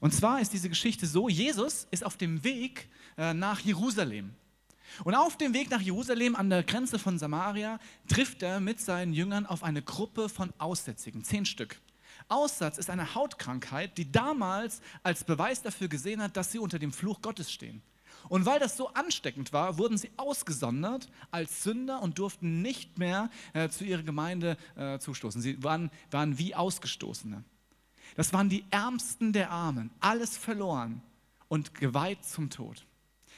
Und 0.00 0.14
zwar 0.14 0.40
ist 0.40 0.52
diese 0.52 0.68
Geschichte 0.68 1.06
so: 1.06 1.28
Jesus 1.28 1.86
ist 1.90 2.04
auf 2.04 2.16
dem 2.16 2.42
Weg 2.44 2.88
äh, 3.16 3.34
nach 3.34 3.60
Jerusalem. 3.60 4.34
Und 5.04 5.14
auf 5.14 5.36
dem 5.36 5.54
Weg 5.54 5.70
nach 5.70 5.80
Jerusalem 5.80 6.34
an 6.34 6.50
der 6.50 6.62
Grenze 6.62 6.98
von 6.98 7.18
Samaria 7.18 7.78
trifft 8.08 8.42
er 8.42 8.60
mit 8.60 8.80
seinen 8.80 9.12
Jüngern 9.12 9.46
auf 9.46 9.62
eine 9.62 9.82
Gruppe 9.82 10.28
von 10.28 10.52
Aussätzigen, 10.58 11.22
zehn 11.22 11.46
Stück. 11.46 11.80
Aussatz 12.28 12.78
ist 12.78 12.90
eine 12.90 13.14
Hautkrankheit, 13.14 13.96
die 13.98 14.10
damals 14.10 14.80
als 15.02 15.24
Beweis 15.24 15.62
dafür 15.62 15.88
gesehen 15.88 16.22
hat, 16.22 16.36
dass 16.36 16.52
sie 16.52 16.58
unter 16.58 16.78
dem 16.78 16.92
Fluch 16.92 17.22
Gottes 17.22 17.52
stehen. 17.52 17.82
Und 18.28 18.46
weil 18.46 18.60
das 18.60 18.76
so 18.76 18.88
ansteckend 18.88 19.52
war, 19.52 19.78
wurden 19.78 19.98
sie 19.98 20.10
ausgesondert 20.16 21.08
als 21.30 21.62
Sünder 21.62 22.02
und 22.02 22.18
durften 22.18 22.62
nicht 22.62 22.98
mehr 22.98 23.30
äh, 23.54 23.68
zu 23.68 23.84
ihrer 23.84 24.02
Gemeinde 24.02 24.56
äh, 24.76 24.98
zustoßen. 24.98 25.40
Sie 25.40 25.62
waren, 25.62 25.90
waren 26.10 26.38
wie 26.38 26.54
Ausgestoßene. 26.54 27.44
Das 28.16 28.32
waren 28.32 28.48
die 28.48 28.64
Ärmsten 28.70 29.32
der 29.32 29.50
Armen, 29.50 29.90
alles 30.00 30.36
verloren 30.36 31.02
und 31.48 31.74
geweiht 31.74 32.24
zum 32.24 32.50
Tod. 32.50 32.84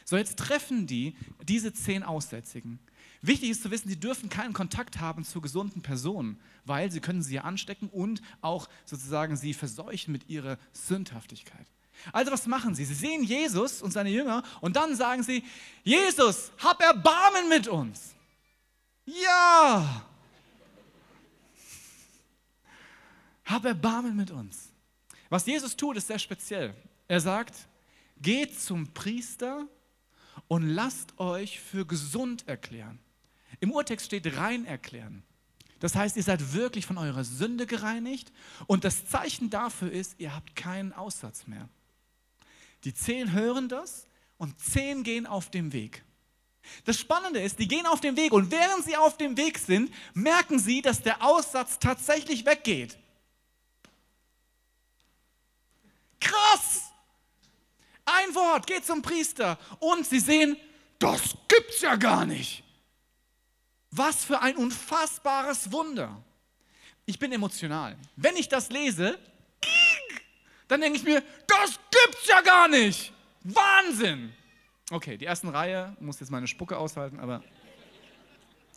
So, 0.04 0.16
jetzt 0.16 0.38
treffen 0.38 0.86
die 0.86 1.16
diese 1.46 1.72
zehn 1.72 2.02
Aussätzigen. 2.02 2.80
Wichtig 3.20 3.50
ist 3.50 3.62
zu 3.62 3.70
wissen, 3.70 3.88
sie 3.88 4.00
dürfen 4.00 4.28
keinen 4.28 4.52
Kontakt 4.52 4.98
haben 4.98 5.24
zu 5.24 5.40
gesunden 5.40 5.82
Personen, 5.82 6.40
weil 6.64 6.90
sie 6.90 7.00
können 7.00 7.22
sie 7.22 7.38
anstecken 7.38 7.88
und 7.88 8.20
auch 8.40 8.68
sozusagen 8.84 9.36
sie 9.36 9.54
verseuchen 9.54 10.10
mit 10.10 10.28
ihrer 10.28 10.58
Sündhaftigkeit. 10.72 11.66
Also 12.12 12.32
was 12.32 12.46
machen 12.46 12.74
sie? 12.74 12.84
Sie 12.84 12.94
sehen 12.94 13.22
Jesus 13.22 13.82
und 13.82 13.92
seine 13.92 14.10
Jünger 14.10 14.42
und 14.60 14.76
dann 14.76 14.96
sagen 14.96 15.22
sie, 15.22 15.44
Jesus, 15.84 16.50
hab 16.58 16.80
Erbarmen 16.82 17.48
mit 17.48 17.68
uns. 17.68 18.14
Ja. 19.04 20.04
Hab 23.44 23.64
Erbarmen 23.64 24.16
mit 24.16 24.30
uns. 24.30 24.70
Was 25.28 25.46
Jesus 25.46 25.76
tut, 25.76 25.96
ist 25.96 26.06
sehr 26.06 26.18
speziell. 26.18 26.74
Er 27.08 27.20
sagt, 27.20 27.54
geht 28.20 28.58
zum 28.60 28.92
Priester 28.92 29.66
und 30.48 30.68
lasst 30.68 31.18
euch 31.18 31.60
für 31.60 31.86
gesund 31.86 32.46
erklären. 32.48 32.98
Im 33.60 33.72
Urtext 33.72 34.06
steht 34.06 34.36
rein 34.36 34.64
erklären. 34.64 35.22
Das 35.80 35.94
heißt, 35.94 36.16
ihr 36.16 36.22
seid 36.22 36.52
wirklich 36.54 36.86
von 36.86 36.96
eurer 36.96 37.24
Sünde 37.24 37.66
gereinigt 37.66 38.32
und 38.66 38.84
das 38.84 39.06
Zeichen 39.06 39.50
dafür 39.50 39.90
ist, 39.90 40.14
ihr 40.18 40.34
habt 40.34 40.54
keinen 40.54 40.92
Aussatz 40.92 41.46
mehr. 41.46 41.68
Die 42.84 42.94
zehn 42.94 43.32
hören 43.32 43.68
das 43.68 44.06
und 44.38 44.58
zehn 44.60 45.02
gehen 45.04 45.26
auf 45.26 45.50
dem 45.50 45.72
Weg. 45.72 46.04
Das 46.84 46.98
Spannende 46.98 47.40
ist, 47.40 47.58
die 47.58 47.68
gehen 47.68 47.86
auf 47.86 48.00
den 48.00 48.16
Weg 48.16 48.32
und 48.32 48.50
während 48.50 48.84
sie 48.84 48.96
auf 48.96 49.16
dem 49.16 49.36
Weg 49.36 49.58
sind, 49.58 49.92
merken 50.14 50.58
sie, 50.58 50.80
dass 50.80 51.02
der 51.02 51.22
Aussatz 51.22 51.78
tatsächlich 51.78 52.46
weggeht. 52.46 52.98
Krass! 56.20 56.92
Ein 58.04 58.34
Wort 58.34 58.66
geht 58.66 58.84
zum 58.84 59.02
Priester 59.02 59.58
und 59.78 60.06
sie 60.06 60.20
sehen, 60.20 60.56
das 60.98 61.36
gibt's 61.48 61.80
ja 61.80 61.96
gar 61.96 62.26
nicht. 62.26 62.62
Was 63.90 64.24
für 64.24 64.40
ein 64.40 64.56
unfassbares 64.56 65.70
Wunder. 65.70 66.22
Ich 67.06 67.18
bin 67.18 67.32
emotional. 67.32 67.96
Wenn 68.16 68.36
ich 68.36 68.48
das 68.48 68.70
lese, 68.70 69.18
dann 70.68 70.80
denke 70.80 70.96
ich 70.96 71.04
mir, 71.04 71.22
das 71.46 71.78
gibt's 72.04 72.26
ja 72.26 72.40
gar 72.40 72.68
nicht. 72.68 73.12
Wahnsinn. 73.42 74.32
Okay, 74.90 75.16
die 75.16 75.26
ersten 75.26 75.48
Reihe 75.48 75.96
muss 76.00 76.20
jetzt 76.20 76.30
meine 76.30 76.46
Spucke 76.46 76.76
aushalten, 76.76 77.18
aber 77.20 77.42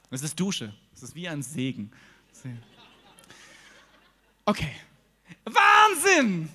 es 0.09 0.21
ist 0.23 0.39
Dusche. 0.39 0.73
Es 0.93 1.03
ist 1.03 1.15
wie 1.15 1.27
ein 1.27 1.41
Segen. 1.41 1.91
Okay. 4.45 4.75
Wahnsinn! 5.43 6.49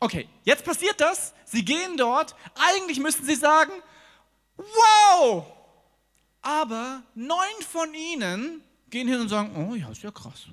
Okay, 0.00 0.28
jetzt 0.44 0.64
passiert 0.64 1.00
das. 1.00 1.32
Sie 1.44 1.64
gehen 1.64 1.96
dort. 1.96 2.34
Eigentlich 2.54 2.98
müssten 2.98 3.24
sie 3.24 3.36
sagen, 3.36 3.72
wow! 4.56 5.46
Aber 6.40 7.04
neun 7.14 7.62
von 7.68 7.94
ihnen 7.94 8.62
gehen 8.90 9.06
hin 9.06 9.20
und 9.20 9.28
sagen, 9.28 9.54
oh 9.56 9.74
ja, 9.76 9.90
ist 9.90 10.02
ja 10.02 10.10
krass. 10.10 10.48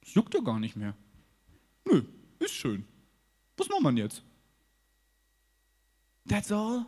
Das 0.00 0.14
juckt 0.14 0.34
ja 0.34 0.40
gar 0.40 0.58
nicht 0.58 0.74
mehr. 0.74 0.94
Nö, 1.84 2.02
ist 2.40 2.54
schön. 2.54 2.84
Was 3.56 3.68
macht 3.68 3.82
man 3.82 3.96
jetzt? 3.96 4.22
That's 6.28 6.52
all. 6.52 6.86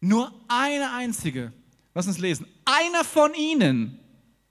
Nur 0.00 0.32
eine 0.48 0.92
einzige. 0.92 1.52
Lass 1.94 2.06
uns 2.06 2.18
lesen. 2.18 2.46
Einer 2.64 3.04
von 3.04 3.34
ihnen, 3.34 3.98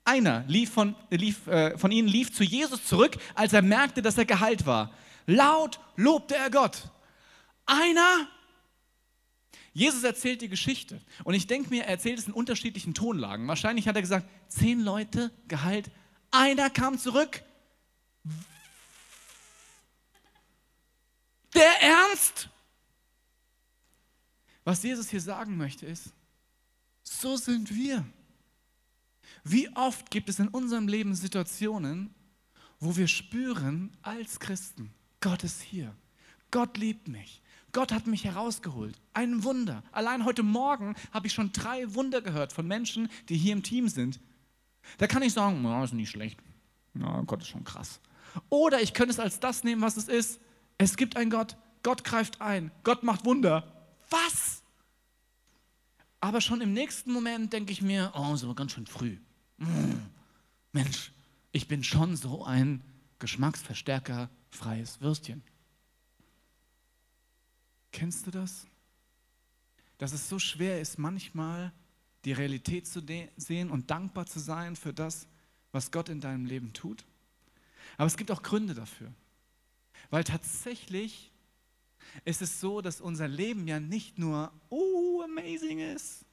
einer 0.06 0.46
lief 0.48 0.72
von, 0.72 0.96
lief, 1.10 1.48
äh, 1.48 1.78
von 1.78 1.92
ihnen 1.92 2.08
lief 2.08 2.34
zu 2.34 2.44
Jesus 2.44 2.86
zurück, 2.86 3.18
als 3.36 3.54
er 3.54 3.62
merkte, 3.62 4.02
dass 4.02 4.18
er 4.18 4.26
geheilt 4.26 4.66
war. 4.66 4.94
Laut 5.26 5.80
lobte 5.96 6.36
er 6.36 6.50
Gott. 6.50 6.90
Einer. 7.66 8.28
Jesus 9.74 10.04
erzählt 10.04 10.42
die 10.42 10.50
Geschichte. 10.50 11.02
Und 11.24 11.34
ich 11.34 11.48
denke 11.48 11.70
mir, 11.70 11.84
er 11.84 11.92
erzählt 11.92 12.20
es 12.20 12.28
in 12.28 12.34
unterschiedlichen 12.34 12.94
Tonlagen. 12.94 13.48
Wahrscheinlich 13.48 13.88
hat 13.88 13.96
er 13.96 14.02
gesagt, 14.02 14.28
zehn 14.50 14.82
Leute 14.82 15.32
geheilt, 15.48 15.90
einer 16.30 16.70
kam 16.70 16.98
zurück. 16.98 17.42
Der 21.54 21.82
Ernst? 21.82 22.51
Was 24.64 24.84
Jesus 24.84 25.10
hier 25.10 25.22
sagen 25.22 25.58
möchte 25.58 25.86
ist, 25.86 26.14
so 27.04 27.36
sind 27.36 27.74
wir. 27.74 28.06
Wie 29.44 29.70
oft 29.76 30.12
gibt 30.12 30.30
es 30.30 30.40
in 30.40 30.50
unserem 30.50 30.88
Leben 30.88 31.16
Situationen, 31.16 32.14
wo 32.80 32.96
wir 32.96 33.08
spüren 33.08 33.96
als 34.02 34.40
Christen, 34.40 34.94
Gott 35.20 35.44
ist 35.44 35.62
hier. 35.62 35.96
Gott 36.50 36.78
liebt 36.78 37.08
mich. 37.08 37.42
Gott 37.72 37.94
hat 37.94 38.08
mich 38.08 38.26
herausgeholt. 38.26 39.00
Ein 39.14 39.44
Wunder. 39.44 39.84
Allein 39.92 40.26
heute 40.26 40.44
Morgen 40.44 40.96
habe 41.12 41.28
ich 41.28 41.34
schon 41.34 41.54
drei 41.54 41.94
Wunder 41.94 42.22
gehört 42.22 42.52
von 42.52 42.68
Menschen, 42.68 43.10
die 43.30 43.38
hier 43.38 43.54
im 43.54 43.64
Team 43.64 43.88
sind. 43.88 44.20
Da 44.98 45.08
kann 45.08 45.24
ich 45.24 45.32
sagen, 45.32 45.66
oh, 45.66 45.84
ist 45.84 45.94
nicht 45.94 46.10
schlecht. 46.10 46.40
Ja, 46.96 47.22
Gott 47.22 47.42
ist 47.42 47.48
schon 47.48 47.64
krass. 47.64 48.02
Oder 48.50 48.82
ich 48.82 48.94
könnte 48.94 49.12
es 49.12 49.20
als 49.20 49.40
das 49.40 49.64
nehmen, 49.64 49.82
was 49.82 49.96
es 49.96 50.08
ist. 50.08 50.42
Es 50.78 50.98
gibt 50.98 51.16
einen 51.16 51.32
Gott. 51.32 51.56
Gott 51.84 52.04
greift 52.04 52.42
ein. 52.42 52.72
Gott 52.84 53.04
macht 53.04 53.24
Wunder. 53.24 53.72
Was? 54.10 54.51
Aber 56.22 56.40
schon 56.40 56.62
im 56.62 56.72
nächsten 56.72 57.12
Moment 57.12 57.52
denke 57.52 57.72
ich 57.72 57.82
mir, 57.82 58.12
oh, 58.16 58.34
ist 58.34 58.44
aber 58.44 58.54
ganz 58.54 58.74
schön 58.74 58.86
früh. 58.86 59.18
Hm, 59.58 60.02
Mensch, 60.72 61.12
ich 61.52 61.68
bin 61.68 61.84
schon 61.84 62.16
so 62.16 62.46
ein 62.46 62.84
Geschmacksverstärker 63.20 64.30
freies 64.52 65.02
Würstchen. 65.02 65.42
Kennst 67.92 68.28
du 68.28 68.32
das? 68.32 68.68
Dass 69.98 70.14
es 70.14 70.30
so 70.30 70.40
schwer 70.40 70.80
ist, 70.80 71.00
manchmal 71.00 71.74
die 72.24 72.34
Realität 72.34 72.88
zu 72.88 73.02
sehen 73.38 73.72
und 73.72 73.90
dankbar 73.90 74.28
zu 74.28 74.40
sein 74.40 74.76
für 74.76 74.94
das, 74.94 75.28
was 75.72 75.92
Gott 75.92 76.08
in 76.08 76.22
deinem 76.22 76.46
Leben 76.46 76.72
tut. 76.74 77.04
Aber 77.98 78.06
es 78.06 78.16
gibt 78.16 78.32
auch 78.32 78.44
Gründe 78.44 78.76
dafür. 78.76 79.12
Weil 80.12 80.24
tatsächlich 80.24 81.31
ist 82.26 82.42
es 82.42 82.60
so, 82.60 82.82
dass 82.82 83.02
unser 83.02 83.28
Leben 83.28 83.68
ja 83.68 83.80
nicht 83.80 84.18
nur, 84.18 84.52
oh, 84.70 85.22
amazing 85.24 85.80
ist. 85.80 86.26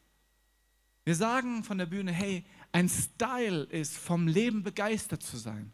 Wir 1.05 1.15
sagen 1.15 1.65
von 1.65 1.79
der 1.79 1.87
Bühne, 1.87 2.13
hey, 2.13 2.45
ein 2.73 2.89
Style 2.89 3.65
ist, 3.65 3.97
vom 3.97 4.27
Leben 4.27 4.63
begeistert 4.63 5.23
zu 5.23 5.37
sein. 5.37 5.73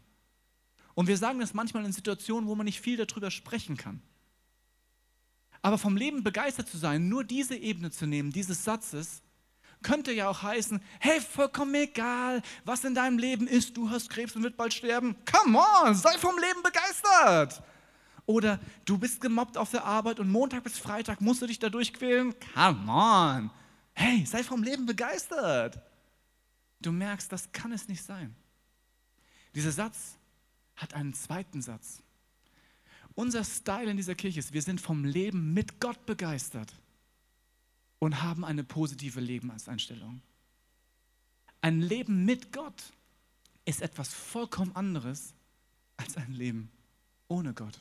Und 0.93 1.07
wir 1.07 1.17
sagen 1.17 1.39
das 1.39 1.53
manchmal 1.53 1.83
in 1.85 1.91
Situationen, 1.91 2.47
wo 2.47 2.55
man 2.55 2.65
nicht 2.65 2.79
viel 2.79 2.97
darüber 2.97 3.29
sprechen 3.29 3.75
kann. 3.75 4.01
Aber 5.61 5.77
vom 5.77 5.97
Leben 5.97 6.23
begeistert 6.23 6.69
zu 6.69 6.77
sein, 6.77 7.09
nur 7.09 7.23
diese 7.23 7.55
Ebene 7.55 7.91
zu 7.91 8.05
nehmen, 8.05 8.31
dieses 8.31 8.63
Satzes, 8.63 9.23
könnte 9.81 10.11
ja 10.11 10.29
auch 10.29 10.41
heißen, 10.41 10.81
hey, 10.99 11.21
vollkommen 11.21 11.75
egal, 11.75 12.41
was 12.63 12.83
in 12.83 12.95
deinem 12.95 13.17
Leben 13.17 13.47
ist, 13.47 13.75
du 13.77 13.89
hast 13.89 14.09
Krebs 14.09 14.35
und 14.35 14.43
wird 14.43 14.57
bald 14.57 14.73
sterben. 14.73 15.15
Come 15.31 15.59
on, 15.59 15.95
sei 15.95 16.17
vom 16.17 16.37
Leben 16.37 16.63
begeistert. 16.63 17.61
Oder 18.25 18.59
du 18.85 18.97
bist 18.97 19.21
gemobbt 19.21 19.57
auf 19.57 19.71
der 19.71 19.85
Arbeit 19.85 20.19
und 20.19 20.29
Montag 20.29 20.63
bis 20.63 20.79
Freitag 20.79 21.21
musst 21.21 21.41
du 21.41 21.47
dich 21.47 21.59
da 21.59 21.69
durchquälen. 21.69 22.33
Come 22.53 22.91
on. 22.91 23.51
Hey, 23.93 24.25
sei 24.25 24.43
vom 24.43 24.63
Leben 24.63 24.85
begeistert. 24.85 25.79
Du 26.81 26.91
merkst, 26.91 27.31
das 27.31 27.51
kann 27.51 27.71
es 27.71 27.87
nicht 27.87 28.03
sein. 28.03 28.35
Dieser 29.53 29.71
Satz 29.71 30.17
hat 30.75 30.93
einen 30.93 31.13
zweiten 31.13 31.61
Satz. 31.61 32.01
Unser 33.13 33.45
Style 33.45 33.89
in 33.89 33.97
dieser 33.97 34.15
Kirche 34.15 34.39
ist, 34.39 34.53
wir 34.53 34.61
sind 34.61 34.81
vom 34.81 35.05
Leben 35.05 35.53
mit 35.53 35.79
Gott 35.79 36.05
begeistert 36.05 36.73
und 37.99 38.21
haben 38.21 38.43
eine 38.43 38.63
positive 38.63 39.21
Lebenseinstellung. 39.21 40.21
Ein 41.61 41.81
Leben 41.81 42.25
mit 42.25 42.51
Gott 42.51 42.83
ist 43.63 43.81
etwas 43.81 44.13
vollkommen 44.13 44.75
anderes 44.75 45.33
als 45.97 46.17
ein 46.17 46.33
Leben 46.33 46.69
ohne 47.29 47.53
Gott. 47.53 47.79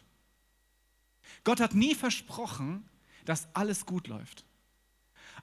Gott 1.44 1.60
hat 1.60 1.74
nie 1.74 1.94
versprochen, 1.94 2.88
dass 3.24 3.48
alles 3.54 3.86
gut 3.86 4.08
läuft. 4.08 4.44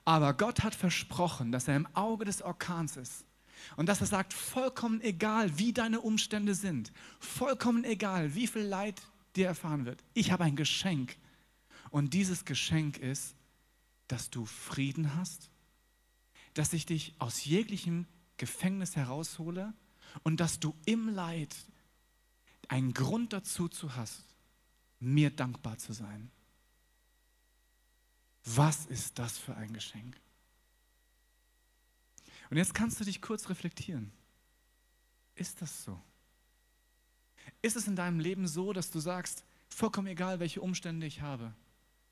Aber 0.04 0.34
Gott 0.34 0.62
hat 0.62 0.74
versprochen, 0.74 1.52
dass 1.52 1.68
er 1.68 1.76
im 1.76 1.86
Auge 1.94 2.24
des 2.24 2.42
Orkans 2.42 2.96
ist 2.96 3.24
und 3.76 3.86
dass 3.86 4.00
er 4.00 4.06
sagt, 4.06 4.32
vollkommen 4.32 5.00
egal, 5.00 5.58
wie 5.58 5.72
deine 5.72 6.00
Umstände 6.00 6.54
sind, 6.54 6.92
vollkommen 7.20 7.84
egal, 7.84 8.34
wie 8.34 8.46
viel 8.46 8.62
Leid 8.62 9.00
dir 9.36 9.46
erfahren 9.46 9.84
wird. 9.84 10.02
Ich 10.14 10.32
habe 10.32 10.44
ein 10.44 10.56
Geschenk. 10.56 11.16
Und 11.90 12.14
dieses 12.14 12.44
Geschenk 12.44 12.98
ist, 12.98 13.36
dass 14.08 14.30
du 14.30 14.44
Frieden 14.44 15.14
hast, 15.16 15.50
dass 16.54 16.72
ich 16.72 16.86
dich 16.86 17.14
aus 17.18 17.44
jeglichem 17.44 18.06
Gefängnis 18.36 18.96
heraushole 18.96 19.72
und 20.22 20.40
dass 20.40 20.60
du 20.60 20.74
im 20.84 21.08
Leid 21.08 21.54
einen 22.68 22.92
Grund 22.92 23.32
dazu 23.32 23.68
zu 23.68 23.96
hast, 23.96 24.31
mir 25.02 25.30
dankbar 25.30 25.78
zu 25.78 25.92
sein. 25.92 26.30
Was 28.44 28.86
ist 28.86 29.18
das 29.18 29.38
für 29.38 29.56
ein 29.56 29.72
Geschenk? 29.72 30.16
Und 32.50 32.56
jetzt 32.56 32.74
kannst 32.74 33.00
du 33.00 33.04
dich 33.04 33.20
kurz 33.20 33.48
reflektieren. 33.48 34.12
Ist 35.34 35.62
das 35.62 35.84
so? 35.84 36.00
Ist 37.62 37.76
es 37.76 37.88
in 37.88 37.96
deinem 37.96 38.20
Leben 38.20 38.46
so, 38.46 38.72
dass 38.72 38.90
du 38.90 39.00
sagst, 39.00 39.44
vollkommen 39.68 40.08
egal, 40.08 40.38
welche 40.38 40.60
Umstände 40.60 41.06
ich 41.06 41.20
habe, 41.20 41.54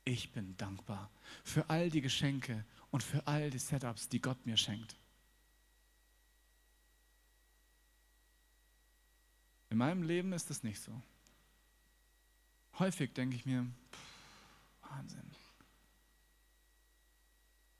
ich 0.04 0.32
bin 0.32 0.56
dankbar 0.56 1.10
für 1.44 1.68
all 1.68 1.90
die 1.90 2.00
Geschenke 2.00 2.64
und 2.90 3.02
für 3.02 3.26
all 3.26 3.50
die 3.50 3.58
Setups, 3.58 4.08
die 4.08 4.20
Gott 4.20 4.44
mir 4.46 4.56
schenkt? 4.56 4.96
In 9.68 9.78
meinem 9.78 10.02
Leben 10.02 10.32
ist 10.32 10.50
es 10.50 10.64
nicht 10.64 10.80
so. 10.80 11.00
Häufig 12.78 13.12
denke 13.12 13.36
ich 13.36 13.44
mir, 13.44 13.66
pff, 13.92 14.90
Wahnsinn. 14.90 15.30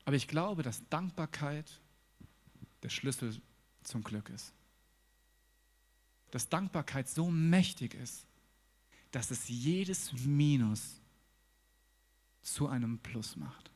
Aber 0.05 0.17
ich 0.17 0.29
glaube, 0.29 0.63
dass 0.63 0.87
Dankbarkeit 0.89 1.81
der 2.83 2.89
Schlüssel 2.89 3.41
zum 3.85 4.03
Glück 4.03 4.29
ist. 4.31 4.53
Dass 6.31 6.49
Dankbarkeit 6.49 7.09
so 7.09 7.31
mächtig 7.31 7.95
ist, 7.95 8.27
dass 9.11 9.31
es 9.31 9.49
jedes 9.49 10.13
Minus 10.13 11.01
zu 12.43 12.69
einem 12.69 12.99
Plus 12.99 13.37
macht. 13.37 13.71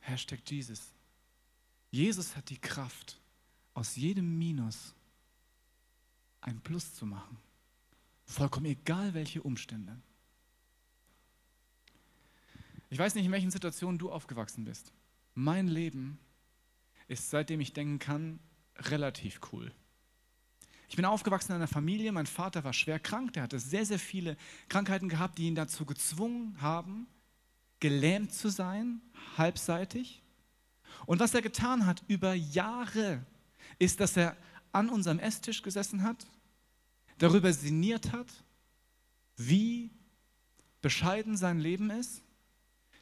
Hashtag 0.00 0.40
Jesus. 0.48 0.92
Jesus 1.90 2.36
hat 2.36 2.50
die 2.50 2.58
Kraft, 2.58 3.18
aus 3.72 3.96
jedem 3.96 4.38
Minus 4.38 4.94
ein 6.40 6.60
Plus 6.60 6.94
zu 6.94 7.06
machen. 7.06 7.38
Vollkommen 8.24 8.66
egal, 8.66 9.14
welche 9.14 9.42
Umstände. 9.42 10.00
Ich 12.90 12.98
weiß 12.98 13.14
nicht, 13.14 13.26
in 13.26 13.32
welchen 13.32 13.50
Situationen 13.50 13.98
du 13.98 14.10
aufgewachsen 14.10 14.64
bist. 14.64 14.92
Mein 15.34 15.66
Leben 15.68 16.18
ist, 17.08 17.30
seitdem 17.30 17.60
ich 17.60 17.72
denken 17.72 17.98
kann, 17.98 18.38
relativ 18.76 19.40
cool. 19.52 19.72
Ich 20.88 20.96
bin 20.96 21.04
aufgewachsen 21.04 21.52
in 21.52 21.56
einer 21.56 21.66
Familie, 21.66 22.12
mein 22.12 22.26
Vater 22.26 22.62
war 22.62 22.72
schwer 22.72 23.00
krank, 23.00 23.32
der 23.32 23.42
hatte 23.42 23.58
sehr, 23.58 23.84
sehr 23.84 23.98
viele 23.98 24.36
Krankheiten 24.68 25.08
gehabt, 25.08 25.38
die 25.38 25.46
ihn 25.46 25.54
dazu 25.54 25.84
gezwungen 25.84 26.60
haben, 26.60 27.08
gelähmt 27.80 28.32
zu 28.32 28.48
sein, 28.48 29.00
halbseitig. 29.36 30.22
Und 31.06 31.20
was 31.20 31.34
er 31.34 31.42
getan 31.42 31.86
hat 31.86 32.04
über 32.06 32.34
Jahre, 32.34 33.26
ist, 33.78 34.00
dass 34.00 34.16
er 34.16 34.36
an 34.72 34.88
unserem 34.88 35.18
Esstisch 35.18 35.62
gesessen 35.62 36.02
hat, 36.02 36.26
darüber 37.18 37.52
sinniert 37.52 38.12
hat, 38.12 38.28
wie 39.36 39.90
bescheiden 40.80 41.36
sein 41.36 41.58
Leben 41.58 41.90
ist 41.90 42.24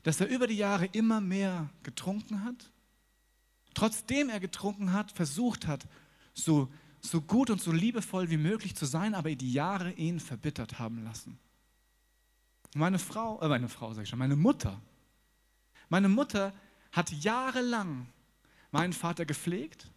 dass 0.03 0.21
er 0.21 0.29
über 0.29 0.47
die 0.47 0.57
Jahre 0.57 0.87
immer 0.87 1.21
mehr 1.21 1.71
getrunken 1.83 2.45
hat, 2.45 2.71
trotzdem 3.75 4.29
er 4.29 4.41
getrunken 4.41 4.93
hat, 4.93 5.13
versucht 5.13 5.67
hat, 5.67 5.87
so, 6.35 6.69
so 7.01 7.21
gut 7.21 7.51
und 7.51 7.61
so 7.61 7.73
liebevoll 7.73 8.31
wie 8.31 8.37
möglich 8.37 8.75
zu 8.75 8.85
sein, 8.85 9.15
aber 9.15 9.35
die 9.35 9.53
Jahre 9.53 9.93
ihn 9.93 10.21
verbittert 10.21 10.79
haben 10.79 11.05
lassen. 11.05 11.39
Meine 12.75 12.99
Frau, 12.99 13.41
äh 13.43 13.49
meine 13.49 13.69
Frau 13.69 13.93
sag 13.93 14.03
ich 14.03 14.09
schon, 14.09 14.19
meine 14.19 14.37
Mutter, 14.37 14.81
meine 15.89 16.09
Mutter 16.09 16.53
hat 16.91 17.13
jahrelang 17.13 18.07
meinen 18.71 18.93
Vater 18.93 19.25
gepflegt, 19.25 19.91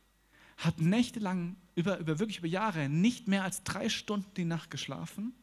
hat 0.57 0.79
nächtelang, 0.79 1.55
über, 1.75 1.99
über 1.99 2.19
wirklich 2.19 2.39
über 2.39 2.47
Jahre, 2.47 2.89
nicht 2.89 3.27
mehr 3.27 3.43
als 3.43 3.63
drei 3.63 3.89
Stunden 3.89 4.33
die 4.35 4.45
Nacht 4.45 4.71
geschlafen, 4.71 5.33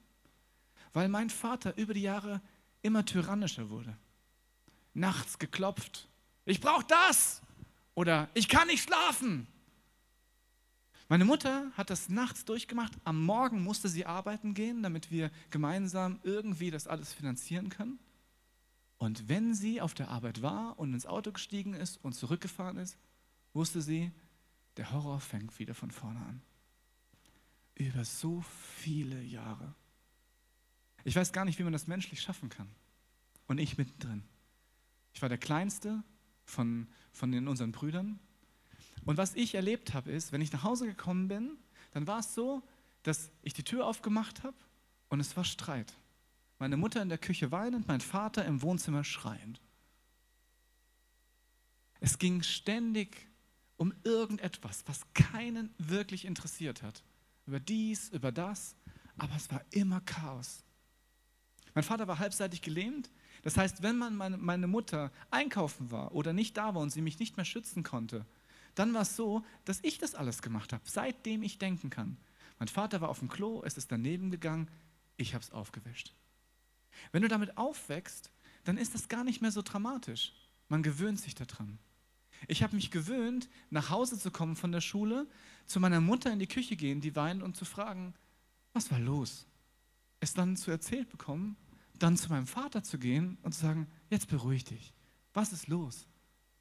weil 0.93 1.09
mein 1.09 1.31
Vater 1.31 1.77
über 1.77 1.95
die 1.95 2.03
Jahre 2.03 2.41
immer 2.83 3.05
tyrannischer 3.05 3.71
wurde 3.71 3.97
nachts 4.95 5.39
geklopft. 5.39 6.09
Ich 6.45 6.61
brauche 6.61 6.85
das. 6.87 7.43
Oder 7.95 8.29
ich 8.35 8.49
kann 8.49 8.69
nicht 8.69 8.85
schlafen. 8.85 9.47
Meine 11.09 11.25
Mutter 11.25 11.71
hat 11.77 11.91
das 11.91 12.09
nachts 12.09 12.45
durchgemacht. 12.45 12.93
Am 13.05 13.23
Morgen 13.23 13.63
musste 13.63 13.89
sie 13.89 14.07
arbeiten 14.07 14.55
gehen, 14.55 14.83
damit 14.83 15.11
wir 15.11 15.31
gemeinsam 15.51 16.19
irgendwie 16.23 16.71
das 16.71 16.87
alles 16.87 17.13
finanzieren 17.13 17.69
können. 17.69 17.99
Und 18.97 19.29
wenn 19.29 19.55
sie 19.55 19.81
auf 19.81 19.95
der 19.95 20.09
Arbeit 20.09 20.41
war 20.41 20.79
und 20.79 20.95
ins 20.95 21.07
Auto 21.07 21.33
gestiegen 21.33 21.75
ist 21.75 22.03
und 22.03 22.15
zurückgefahren 22.15 22.79
ist, 22.79 22.97
wusste 23.53 23.83
sie, 23.83 24.11
der 24.77 24.93
Horror 24.93 25.21
fängt 25.21 25.59
wieder 25.59 25.75
von 25.75 25.91
vorne 25.91 26.21
an. 26.21 26.43
Über 27.75 28.05
so 28.05 28.43
viele 28.77 29.23
Jahre. 29.23 29.75
Ich 31.05 31.17
weiß 31.17 31.33
gar 31.33 31.45
nicht, 31.45 31.59
wie 31.59 31.65
man 31.65 31.73
das 31.73 31.87
menschlich 31.87 32.21
schaffen 32.21 32.49
kann. 32.49 32.69
Und 33.47 33.59
ich 33.59 33.77
mittendrin. 33.77 34.25
Ich 35.15 35.21
war 35.21 35.29
der 35.29 35.39
Kleinste 35.39 36.03
von, 36.45 36.89
von 37.13 37.33
den, 37.33 37.49
unseren 37.49 37.73
Brüdern. 37.73 38.19
Und 39.05 39.17
was 39.17 39.35
ich 39.35 39.55
erlebt 39.55 39.95
habe, 39.95 40.11
ist, 40.11 40.33
wenn 40.33 40.41
ich 40.41 40.53
nach 40.53 40.63
Hause 40.63 40.87
gekommen 40.87 41.29
bin, 41.29 41.59
dann 41.91 42.07
war 42.07 42.21
es 42.21 42.35
so, 42.35 42.63
dass 43.03 43.31
ich 43.43 43.53
die 43.53 43.65
Tür 43.65 43.87
aufgemacht 43.87 44.45
habe 44.45 44.57
und 45.09 45.21
es 45.21 45.37
war 45.37 45.45
Streit. 45.45 45.93
Meine 46.59 46.77
Mutter 46.77 47.03
in 47.03 47.09
der 47.09 47.19
Küche 47.19 47.51
weinend, 47.51 47.89
mein 47.89 48.01
Vater 48.01 48.45
im 48.45 48.63
Wohnzimmer 48.63 49.03
schreiend. 49.03 49.61
Es 51.99 52.19
ging 52.19 52.43
ständig 52.43 53.29
um 53.77 53.95
irgendetwas, 54.05 54.85
was 54.87 55.03
keinen 55.15 55.75
wirklich 55.79 56.25
interessiert 56.25 56.83
hat. 56.83 57.03
Über 57.47 57.61
dies, 57.61 58.09
über 58.11 58.33
das, 58.33 58.77
aber 59.17 59.35
es 59.37 59.51
war 59.51 59.63
immer 59.71 60.01
Chaos. 60.01 60.65
Mein 61.75 61.85
Vater 61.85 62.07
war 62.07 62.19
halbseitig 62.19 62.63
gelähmt, 62.63 63.11
das 63.43 63.57
heißt, 63.57 63.83
wenn 63.83 63.97
man 63.97 64.17
meine, 64.17 64.67
Mutter 64.67 65.11
einkaufen 65.31 65.91
war 65.91 66.15
oder 66.15 66.33
nicht 66.33 66.57
da 66.57 66.75
war 66.75 66.83
und 66.83 66.91
sie 66.91 67.03
mich 67.03 67.19
nicht 67.19 67.37
mehr 67.37 67.47
schützen 67.47 67.83
konnte, 67.83 68.25
dann 68.75 68.95
war 68.95 69.03
es 69.03 69.17
so, 69.17 69.45
dass 69.65 69.81
ich 69.83 69.99
das 69.99 70.15
alles 70.15 70.43
gemacht 70.43 70.73
habe, 70.73 70.85
seitdem 70.87 71.43
ich 71.43 71.59
denken 71.59 71.91
kann. 71.91 72.17
Mein 72.59 72.69
Vater 72.69 73.01
war 73.01 73.09
auf 73.09 73.19
dem 73.19 73.29
Klo, 73.29 73.63
es 73.65 73.77
ist 73.77 73.91
daneben 73.91 74.31
gegangen, 74.31 74.71
ich 75.17 75.35
habe 75.35 75.43
es 75.43 75.51
aufgewischt. 75.51 76.15
Wenn 77.11 77.23
du 77.23 77.29
damit 77.29 77.57
aufwächst, 77.59 78.31
dann 78.65 78.79
ist 78.79 78.95
das 78.95 79.09
gar 79.09 79.25
nicht 79.25 79.43
mehr 79.43 79.51
so 79.51 79.63
dramatisch. 79.63 80.33
Man 80.69 80.83
gewöhnt 80.83 81.21
sich 81.21 81.35
daran. 81.35 81.79
Ich 82.49 82.63
habe 82.63 82.75
mich 82.75 82.91
gewöhnt, 82.91 83.49
nach 83.71 83.91
Hause 83.91 84.19
zu 84.19 84.31
kommen 84.31 84.57
von 84.57 84.73
der 84.73 84.81
Schule, 84.81 85.27
zu 85.67 85.81
meiner 85.81 86.01
Mutter 86.01 86.33
in 86.33 86.39
die 86.39 86.47
Küche 86.47 86.77
gehen, 86.77 87.01
die 87.01 87.15
weint 87.15 87.43
und 87.43 87.57
zu 87.57 87.65
fragen, 87.65 88.15
was 88.73 88.91
war 88.91 88.99
los? 88.99 89.47
Es 90.21 90.35
dann 90.35 90.57
zu 90.57 90.71
erzählt 90.71 91.09
bekommen 91.09 91.57
dann 92.03 92.17
zu 92.17 92.29
meinem 92.31 92.47
Vater 92.47 92.83
zu 92.83 92.99
gehen 92.99 93.39
und 93.43 93.53
zu 93.55 93.61
sagen, 93.61 93.87
jetzt 94.11 94.29
beruhig 94.29 94.65
dich. 94.65 94.93
Was 95.35 95.53
ist 95.53 95.69
los? 95.69 96.07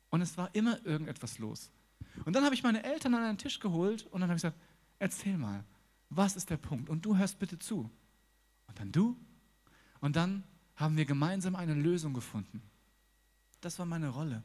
Und 0.09 0.21
es 0.21 0.37
war 0.37 0.53
immer 0.53 0.83
irgendetwas 0.85 1.39
los. 1.39 1.71
Und 2.25 2.35
dann 2.35 2.43
habe 2.43 2.53
ich 2.53 2.63
meine 2.63 2.83
Eltern 2.83 3.15
an 3.15 3.23
einen 3.23 3.37
Tisch 3.37 3.59
geholt 3.59 4.05
und 4.07 4.21
dann 4.21 4.29
habe 4.29 4.37
ich 4.37 4.43
gesagt, 4.43 4.59
erzähl 4.99 5.37
mal, 5.37 5.63
was 6.09 6.35
ist 6.35 6.49
der 6.49 6.57
Punkt? 6.57 6.89
Und 6.89 7.05
du 7.05 7.17
hörst 7.17 7.39
bitte 7.39 7.57
zu. 7.57 7.89
Und 8.67 8.79
dann 8.79 8.91
du. 8.91 9.17
Und 9.99 10.15
dann 10.15 10.43
haben 10.75 10.97
wir 10.97 11.05
gemeinsam 11.05 11.55
eine 11.55 11.73
Lösung 11.73 12.13
gefunden. 12.13 12.61
Das 13.61 13.79
war 13.79 13.85
meine 13.85 14.09
Rolle. 14.09 14.43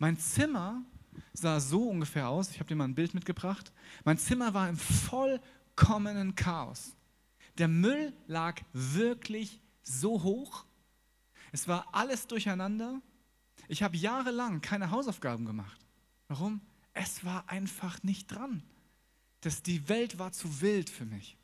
Mein 0.00 0.18
Zimmer 0.18 0.82
sah 1.34 1.60
so 1.60 1.90
ungefähr 1.90 2.30
aus, 2.30 2.50
ich 2.50 2.58
habe 2.58 2.68
dir 2.68 2.74
mal 2.74 2.84
ein 2.84 2.94
Bild 2.94 3.12
mitgebracht. 3.12 3.70
Mein 4.04 4.16
Zimmer 4.16 4.54
war 4.54 4.66
im 4.66 4.78
vollkommenen 4.78 6.34
Chaos. 6.34 6.96
Der 7.58 7.68
Müll 7.68 8.14
lag 8.26 8.62
wirklich 8.72 9.60
so 9.82 10.22
hoch. 10.22 10.64
Es 11.52 11.68
war 11.68 11.86
alles 11.92 12.26
durcheinander. 12.26 13.02
Ich 13.68 13.82
habe 13.82 13.94
jahrelang 13.98 14.62
keine 14.62 14.90
Hausaufgaben 14.90 15.44
gemacht. 15.44 15.86
Warum? 16.28 16.62
Es 16.94 17.22
war 17.22 17.50
einfach 17.50 18.02
nicht 18.02 18.28
dran. 18.28 18.62
Das, 19.42 19.62
die 19.62 19.86
Welt 19.90 20.18
war 20.18 20.32
zu 20.32 20.62
wild 20.62 20.88
für 20.88 21.04
mich. 21.04 21.36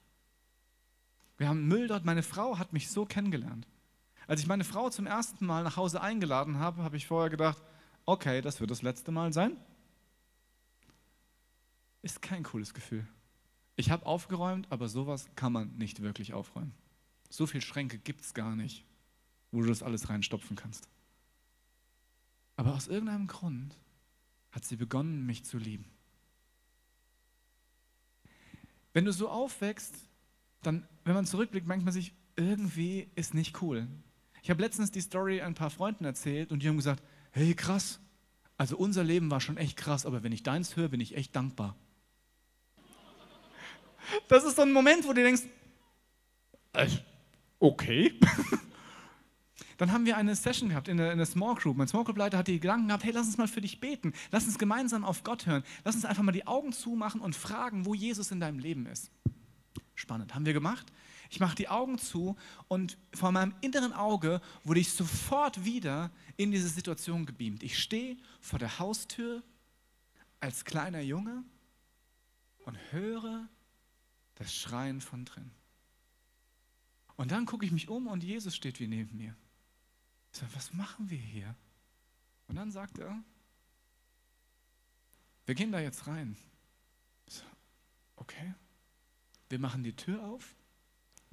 Wir 1.36 1.48
haben 1.48 1.68
Müll 1.68 1.88
dort. 1.88 2.06
Meine 2.06 2.22
Frau 2.22 2.58
hat 2.58 2.72
mich 2.72 2.90
so 2.90 3.04
kennengelernt. 3.04 3.68
Als 4.26 4.40
ich 4.40 4.46
meine 4.46 4.64
Frau 4.64 4.88
zum 4.88 5.06
ersten 5.06 5.44
Mal 5.44 5.62
nach 5.62 5.76
Hause 5.76 6.00
eingeladen 6.00 6.58
habe, 6.58 6.82
habe 6.82 6.96
ich 6.96 7.06
vorher 7.06 7.28
gedacht, 7.28 7.62
okay, 8.06 8.40
das 8.40 8.60
wird 8.60 8.70
das 8.70 8.82
letzte 8.82 9.12
Mal 9.12 9.32
sein. 9.32 9.56
Ist 12.02 12.22
kein 12.22 12.44
cooles 12.44 12.72
Gefühl. 12.72 13.06
Ich 13.74 13.90
habe 13.90 14.06
aufgeräumt, 14.06 14.68
aber 14.70 14.88
sowas 14.88 15.28
kann 15.34 15.52
man 15.52 15.76
nicht 15.76 16.00
wirklich 16.00 16.32
aufräumen. 16.32 16.72
So 17.28 17.46
viele 17.46 17.60
Schränke 17.62 17.98
gibt 17.98 18.22
es 18.22 18.32
gar 18.32 18.56
nicht, 18.56 18.84
wo 19.50 19.60
du 19.60 19.66
das 19.68 19.82
alles 19.82 20.08
reinstopfen 20.08 20.56
kannst. 20.56 20.88
Aber 22.56 22.74
aus 22.74 22.88
irgendeinem 22.88 23.26
Grund 23.26 23.76
hat 24.50 24.64
sie 24.64 24.76
begonnen, 24.76 25.26
mich 25.26 25.44
zu 25.44 25.58
lieben. 25.58 25.84
Wenn 28.94 29.04
du 29.04 29.12
so 29.12 29.28
aufwächst, 29.28 29.94
dann, 30.62 30.88
wenn 31.04 31.14
man 31.14 31.26
zurückblickt, 31.26 31.66
manchmal 31.66 31.92
sich, 31.92 32.14
irgendwie 32.36 33.10
ist 33.14 33.34
nicht 33.34 33.60
cool. 33.60 33.86
Ich 34.42 34.48
habe 34.48 34.62
letztens 34.62 34.90
die 34.90 35.02
Story 35.02 35.42
ein 35.42 35.54
paar 35.54 35.70
Freunden 35.70 36.04
erzählt 36.04 36.50
und 36.50 36.62
die 36.62 36.68
haben 36.68 36.76
gesagt, 36.76 37.02
hey 37.36 37.54
krass, 37.54 38.00
also 38.56 38.76
unser 38.76 39.04
Leben 39.04 39.30
war 39.30 39.40
schon 39.40 39.56
echt 39.56 39.76
krass, 39.76 40.06
aber 40.06 40.22
wenn 40.22 40.32
ich 40.32 40.42
deins 40.42 40.76
höre, 40.76 40.88
bin 40.88 41.00
ich 41.00 41.16
echt 41.16 41.36
dankbar. 41.36 41.76
Das 44.28 44.44
ist 44.44 44.56
so 44.56 44.62
ein 44.62 44.72
Moment, 44.72 45.04
wo 45.04 45.12
du 45.12 45.22
denkst, 45.22 45.42
äh, 46.72 46.88
okay. 47.58 48.18
Dann 49.78 49.92
haben 49.92 50.06
wir 50.06 50.16
eine 50.16 50.34
Session 50.34 50.70
gehabt 50.70 50.88
in 50.88 50.96
der, 50.96 51.12
in 51.12 51.18
der 51.18 51.26
Small 51.26 51.54
Group. 51.54 51.76
Mein 51.76 51.88
Small 51.88 52.04
Group 52.04 52.16
Leiter 52.16 52.38
hat 52.38 52.48
die 52.48 52.58
Gedanken 52.58 52.88
gehabt, 52.88 53.04
hey, 53.04 53.12
lass 53.12 53.26
uns 53.26 53.36
mal 53.36 53.48
für 53.48 53.60
dich 53.60 53.78
beten. 53.78 54.14
Lass 54.30 54.46
uns 54.46 54.58
gemeinsam 54.58 55.04
auf 55.04 55.22
Gott 55.22 55.44
hören. 55.44 55.64
Lass 55.84 55.94
uns 55.94 56.06
einfach 56.06 56.22
mal 56.22 56.32
die 56.32 56.46
Augen 56.46 56.72
zumachen 56.72 57.20
und 57.20 57.36
fragen, 57.36 57.84
wo 57.84 57.92
Jesus 57.92 58.30
in 58.30 58.40
deinem 58.40 58.58
Leben 58.58 58.86
ist. 58.86 59.10
Spannend. 59.94 60.34
Haben 60.34 60.46
wir 60.46 60.54
gemacht? 60.54 60.86
Ich 61.30 61.40
mache 61.40 61.56
die 61.56 61.68
Augen 61.68 61.98
zu 61.98 62.36
und 62.68 62.98
vor 63.12 63.32
meinem 63.32 63.54
inneren 63.60 63.92
Auge 63.92 64.40
wurde 64.64 64.80
ich 64.80 64.92
sofort 64.92 65.64
wieder 65.64 66.10
in 66.36 66.52
diese 66.52 66.68
Situation 66.68 67.26
gebeamt. 67.26 67.62
Ich 67.62 67.78
stehe 67.78 68.16
vor 68.40 68.58
der 68.58 68.78
Haustür 68.78 69.42
als 70.40 70.64
kleiner 70.64 71.00
Junge 71.00 71.44
und 72.64 72.76
höre 72.92 73.48
das 74.36 74.54
Schreien 74.54 75.00
von 75.00 75.24
drin. 75.24 75.50
Und 77.16 77.30
dann 77.30 77.46
gucke 77.46 77.64
ich 77.64 77.72
mich 77.72 77.88
um 77.88 78.06
und 78.06 78.22
Jesus 78.22 78.54
steht 78.54 78.78
wie 78.78 78.86
neben 78.86 79.16
mir. 79.16 79.34
Ich 80.32 80.38
sage, 80.38 80.54
was 80.54 80.72
machen 80.74 81.08
wir 81.08 81.18
hier? 81.18 81.54
Und 82.48 82.56
dann 82.56 82.70
sagt 82.70 82.98
er, 82.98 83.22
wir 85.46 85.54
gehen 85.54 85.72
da 85.72 85.80
jetzt 85.80 86.06
rein. 86.06 86.36
Ich 87.26 87.34
sage, 87.34 87.56
okay. 88.16 88.54
Wir 89.48 89.58
machen 89.58 89.84
die 89.84 89.94
Tür 89.94 90.22
auf. 90.24 90.54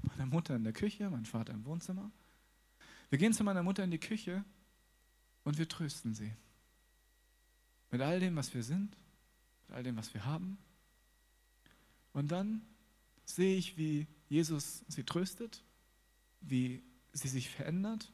Meine 0.03 0.25
Mutter 0.25 0.55
in 0.55 0.63
der 0.63 0.73
Küche, 0.73 1.09
mein 1.09 1.25
Vater 1.25 1.53
im 1.53 1.65
Wohnzimmer. 1.65 2.11
Wir 3.09 3.17
gehen 3.17 3.33
zu 3.33 3.43
meiner 3.43 3.63
Mutter 3.63 3.83
in 3.83 3.91
die 3.91 3.99
Küche 3.99 4.43
und 5.43 5.57
wir 5.57 5.67
trösten 5.67 6.13
sie. 6.13 6.33
Mit 7.91 8.01
all 8.01 8.19
dem, 8.19 8.35
was 8.35 8.53
wir 8.53 8.63
sind, 8.63 8.95
mit 9.67 9.77
all 9.77 9.83
dem, 9.83 9.95
was 9.97 10.13
wir 10.13 10.25
haben. 10.25 10.57
Und 12.11 12.31
dann 12.31 12.61
sehe 13.25 13.57
ich, 13.57 13.77
wie 13.77 14.07
Jesus 14.29 14.83
sie 14.87 15.03
tröstet, 15.03 15.63
wie 16.41 16.83
sie 17.13 17.27
sich 17.27 17.49
verändert. 17.49 18.11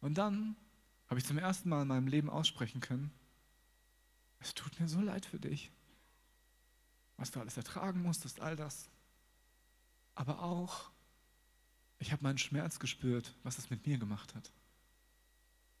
Und 0.00 0.18
dann 0.18 0.56
habe 1.08 1.18
ich 1.18 1.26
zum 1.26 1.38
ersten 1.38 1.68
Mal 1.68 1.82
in 1.82 1.88
meinem 1.88 2.08
Leben 2.08 2.30
aussprechen 2.30 2.80
können, 2.80 3.12
es 4.40 4.54
tut 4.54 4.78
mir 4.78 4.88
so 4.88 5.00
leid 5.00 5.26
für 5.26 5.40
dich, 5.40 5.72
was 7.16 7.30
du 7.30 7.40
alles 7.40 7.56
ertragen 7.56 8.02
musstest, 8.02 8.40
all 8.40 8.56
das. 8.56 8.88
Aber 10.16 10.42
auch, 10.42 10.90
ich 12.00 12.10
habe 12.10 12.24
meinen 12.24 12.38
Schmerz 12.38 12.80
gespürt, 12.80 13.32
was 13.44 13.58
es 13.58 13.70
mit 13.70 13.86
mir 13.86 13.98
gemacht 13.98 14.34
hat. 14.34 14.50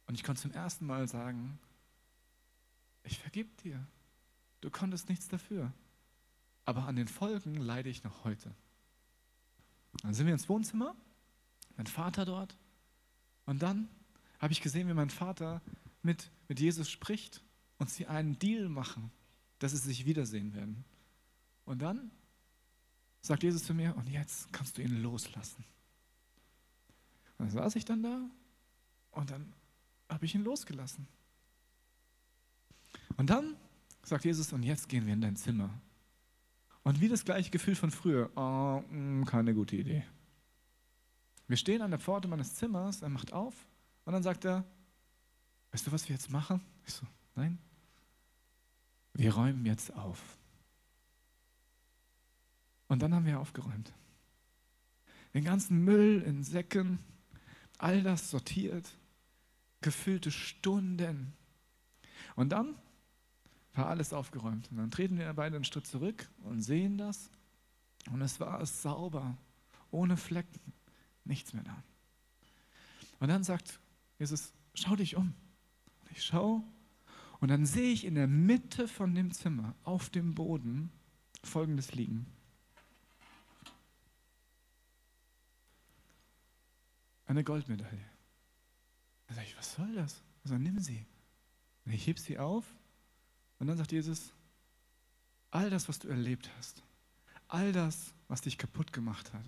Und 0.06 0.14
ich 0.14 0.22
konnte 0.22 0.42
zum 0.42 0.52
ersten 0.52 0.86
Mal 0.86 1.08
sagen, 1.08 1.58
ich 3.02 3.18
vergib 3.18 3.56
dir. 3.62 3.84
Du 4.60 4.70
konntest 4.70 5.08
nichts 5.08 5.26
dafür. 5.26 5.72
Aber 6.64 6.86
an 6.86 6.96
den 6.96 7.08
Folgen 7.08 7.56
leide 7.56 7.88
ich 7.88 8.04
noch 8.04 8.24
heute. 8.24 8.54
Dann 10.02 10.14
sind 10.14 10.26
wir 10.26 10.32
ins 10.32 10.48
Wohnzimmer, 10.48 10.94
mein 11.76 11.86
Vater 11.86 12.24
dort. 12.24 12.56
Und 13.46 13.62
dann 13.62 13.88
habe 14.38 14.52
ich 14.52 14.60
gesehen, 14.60 14.88
wie 14.88 14.94
mein 14.94 15.10
Vater 15.10 15.62
mit, 16.02 16.30
mit 16.48 16.60
Jesus 16.60 16.90
spricht 16.90 17.42
und 17.78 17.88
sie 17.90 18.06
einen 18.06 18.38
Deal 18.38 18.68
machen, 18.68 19.10
dass 19.58 19.72
sie 19.72 19.78
sich 19.78 20.04
wiedersehen 20.04 20.54
werden. 20.54 20.84
Und 21.64 21.80
dann 21.80 22.10
sagt 23.26 23.42
Jesus 23.42 23.64
zu 23.64 23.74
mir, 23.74 23.94
und 23.96 24.08
jetzt 24.08 24.52
kannst 24.52 24.78
du 24.78 24.82
ihn 24.82 25.02
loslassen. 25.02 25.64
Und 27.38 27.46
dann 27.46 27.50
saß 27.50 27.76
ich 27.76 27.84
dann 27.84 28.02
da 28.02 28.20
und 29.12 29.30
dann 29.30 29.52
habe 30.08 30.24
ich 30.24 30.34
ihn 30.34 30.44
losgelassen. 30.44 31.06
Und 33.16 33.30
dann 33.30 33.56
sagt 34.02 34.24
Jesus, 34.24 34.52
und 34.52 34.62
jetzt 34.62 34.88
gehen 34.88 35.06
wir 35.06 35.12
in 35.12 35.20
dein 35.20 35.36
Zimmer. 35.36 35.70
Und 36.82 37.00
wie 37.00 37.08
das 37.08 37.24
gleiche 37.24 37.50
Gefühl 37.50 37.74
von 37.74 37.90
früher, 37.90 38.30
oh, 38.36 38.82
keine 39.24 39.54
gute 39.54 39.76
Idee. 39.76 40.04
Wir 41.48 41.56
stehen 41.56 41.82
an 41.82 41.90
der 41.90 42.00
Pforte 42.00 42.28
meines 42.28 42.54
Zimmers, 42.54 43.02
er 43.02 43.08
macht 43.08 43.32
auf 43.32 43.54
und 44.04 44.12
dann 44.12 44.22
sagt 44.22 44.44
er, 44.44 44.64
weißt 45.72 45.86
du, 45.86 45.92
was 45.92 46.08
wir 46.08 46.14
jetzt 46.14 46.30
machen? 46.30 46.60
Ich 46.86 46.94
so, 46.94 47.06
nein. 47.34 47.58
Wir 49.14 49.34
räumen 49.34 49.64
jetzt 49.66 49.92
auf. 49.94 50.38
Und 52.88 53.02
dann 53.02 53.14
haben 53.14 53.26
wir 53.26 53.40
aufgeräumt. 53.40 53.92
Den 55.34 55.44
ganzen 55.44 55.84
Müll 55.84 56.22
in 56.22 56.42
Säcken, 56.42 56.98
all 57.78 58.02
das 58.02 58.30
sortiert, 58.30 58.88
gefüllte 59.80 60.30
Stunden. 60.30 61.32
Und 62.36 62.50
dann 62.50 62.74
war 63.74 63.86
alles 63.86 64.12
aufgeräumt. 64.12 64.70
Und 64.70 64.78
dann 64.78 64.90
treten 64.90 65.18
wir 65.18 65.32
beide 65.34 65.56
einen 65.56 65.64
Schritt 65.64 65.86
zurück 65.86 66.28
und 66.42 66.62
sehen 66.62 66.96
das. 66.96 67.30
Und 68.10 68.22
es 68.22 68.40
war 68.40 68.64
sauber, 68.64 69.36
ohne 69.90 70.16
Flecken, 70.16 70.72
nichts 71.24 71.52
mehr 71.52 71.64
da. 71.64 71.82
Und 73.18 73.28
dann 73.28 73.44
sagt 73.44 73.80
Jesus, 74.18 74.52
schau 74.74 74.96
dich 74.96 75.16
um. 75.16 75.34
Und 76.02 76.10
ich 76.12 76.24
schaue 76.24 76.62
und 77.40 77.48
dann 77.48 77.66
sehe 77.66 77.92
ich 77.92 78.04
in 78.04 78.14
der 78.14 78.26
Mitte 78.26 78.88
von 78.88 79.14
dem 79.14 79.32
Zimmer 79.32 79.74
auf 79.84 80.08
dem 80.10 80.34
Boden 80.34 80.90
Folgendes 81.42 81.92
liegen. 81.92 82.26
Eine 87.26 87.44
Goldmedaille. 87.44 88.04
Da 89.26 89.34
sage 89.34 89.46
ich, 89.48 89.56
was 89.56 89.74
soll 89.74 89.92
das? 89.94 90.22
Also 90.44 90.56
nimm 90.56 90.78
sie. 90.78 91.04
Und 91.84 91.92
ich 91.92 92.06
heb 92.06 92.18
sie 92.18 92.38
auf 92.38 92.64
und 93.58 93.66
dann 93.66 93.76
sagt 93.76 93.92
Jesus, 93.92 94.32
all 95.50 95.70
das, 95.70 95.88
was 95.88 95.98
du 95.98 96.08
erlebt 96.08 96.50
hast, 96.56 96.82
all 97.48 97.72
das, 97.72 98.12
was 98.28 98.42
dich 98.42 98.58
kaputt 98.58 98.92
gemacht 98.92 99.32
hat, 99.32 99.44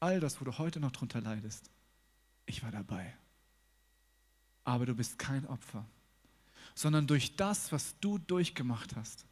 all 0.00 0.20
das, 0.20 0.40
wo 0.40 0.44
du 0.44 0.58
heute 0.58 0.80
noch 0.80 0.92
drunter 0.92 1.20
leidest, 1.20 1.70
ich 2.46 2.62
war 2.62 2.70
dabei. 2.70 3.14
Aber 4.64 4.86
du 4.86 4.94
bist 4.94 5.18
kein 5.18 5.46
Opfer, 5.46 5.84
sondern 6.74 7.06
durch 7.06 7.36
das, 7.36 7.72
was 7.72 7.98
du 8.00 8.18
durchgemacht 8.18 8.96
hast, 8.96 9.26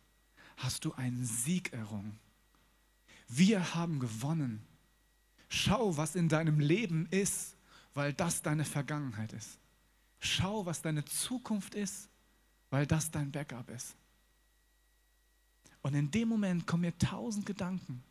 hast 0.57 0.85
du 0.85 0.93
einen 0.95 1.25
Sieg 1.25 1.73
errungen. 1.73 2.19
Wir 3.29 3.75
haben 3.75 4.01
gewonnen. 4.01 4.63
Schau, 5.49 5.97
was 5.97 6.15
in 6.17 6.29
deinem 6.29 6.61
Leben 6.61 7.07
ist, 7.07 7.57
weil 7.95 8.13
das 8.13 8.43
deine 8.43 8.65
Vergangenheit 8.65 9.33
ist. 9.33 9.59
Schau, 10.19 10.67
was 10.67 10.83
deine 10.83 11.05
Zukunft 11.05 11.75
ist, 11.75 12.09
weil 12.71 12.87
das 12.87 13.11
dein 13.11 13.33
Backup 13.33 13.69
ist. 13.71 13.97
Und 15.83 15.95
in 15.95 16.11
dem 16.11 16.29
Moment 16.29 16.67
kommen 16.67 16.83
mir 16.83 16.97
tausend 16.99 17.47
Gedanken. 17.47 18.03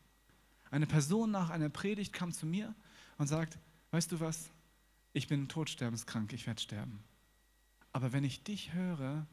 Eine 0.72 0.88
Person 0.88 1.32
nach 1.32 1.50
einer 1.50 1.70
Predigt 1.70 2.14
kam 2.14 2.32
zu 2.32 2.46
mir 2.46 2.74
und 3.18 3.28
sagt, 3.28 3.58
weißt 3.92 4.12
du 4.12 4.20
was, 4.20 4.50
ich 5.14 5.28
bin 5.28 5.48
todsterbenskrank, 5.48 6.34
ich 6.34 6.48
werde 6.48 6.62
sterben. 6.62 7.04
Aber 7.92 8.12
wenn 8.12 8.24
ich 8.24 8.44
dich 8.44 8.74
höre, 8.74 9.26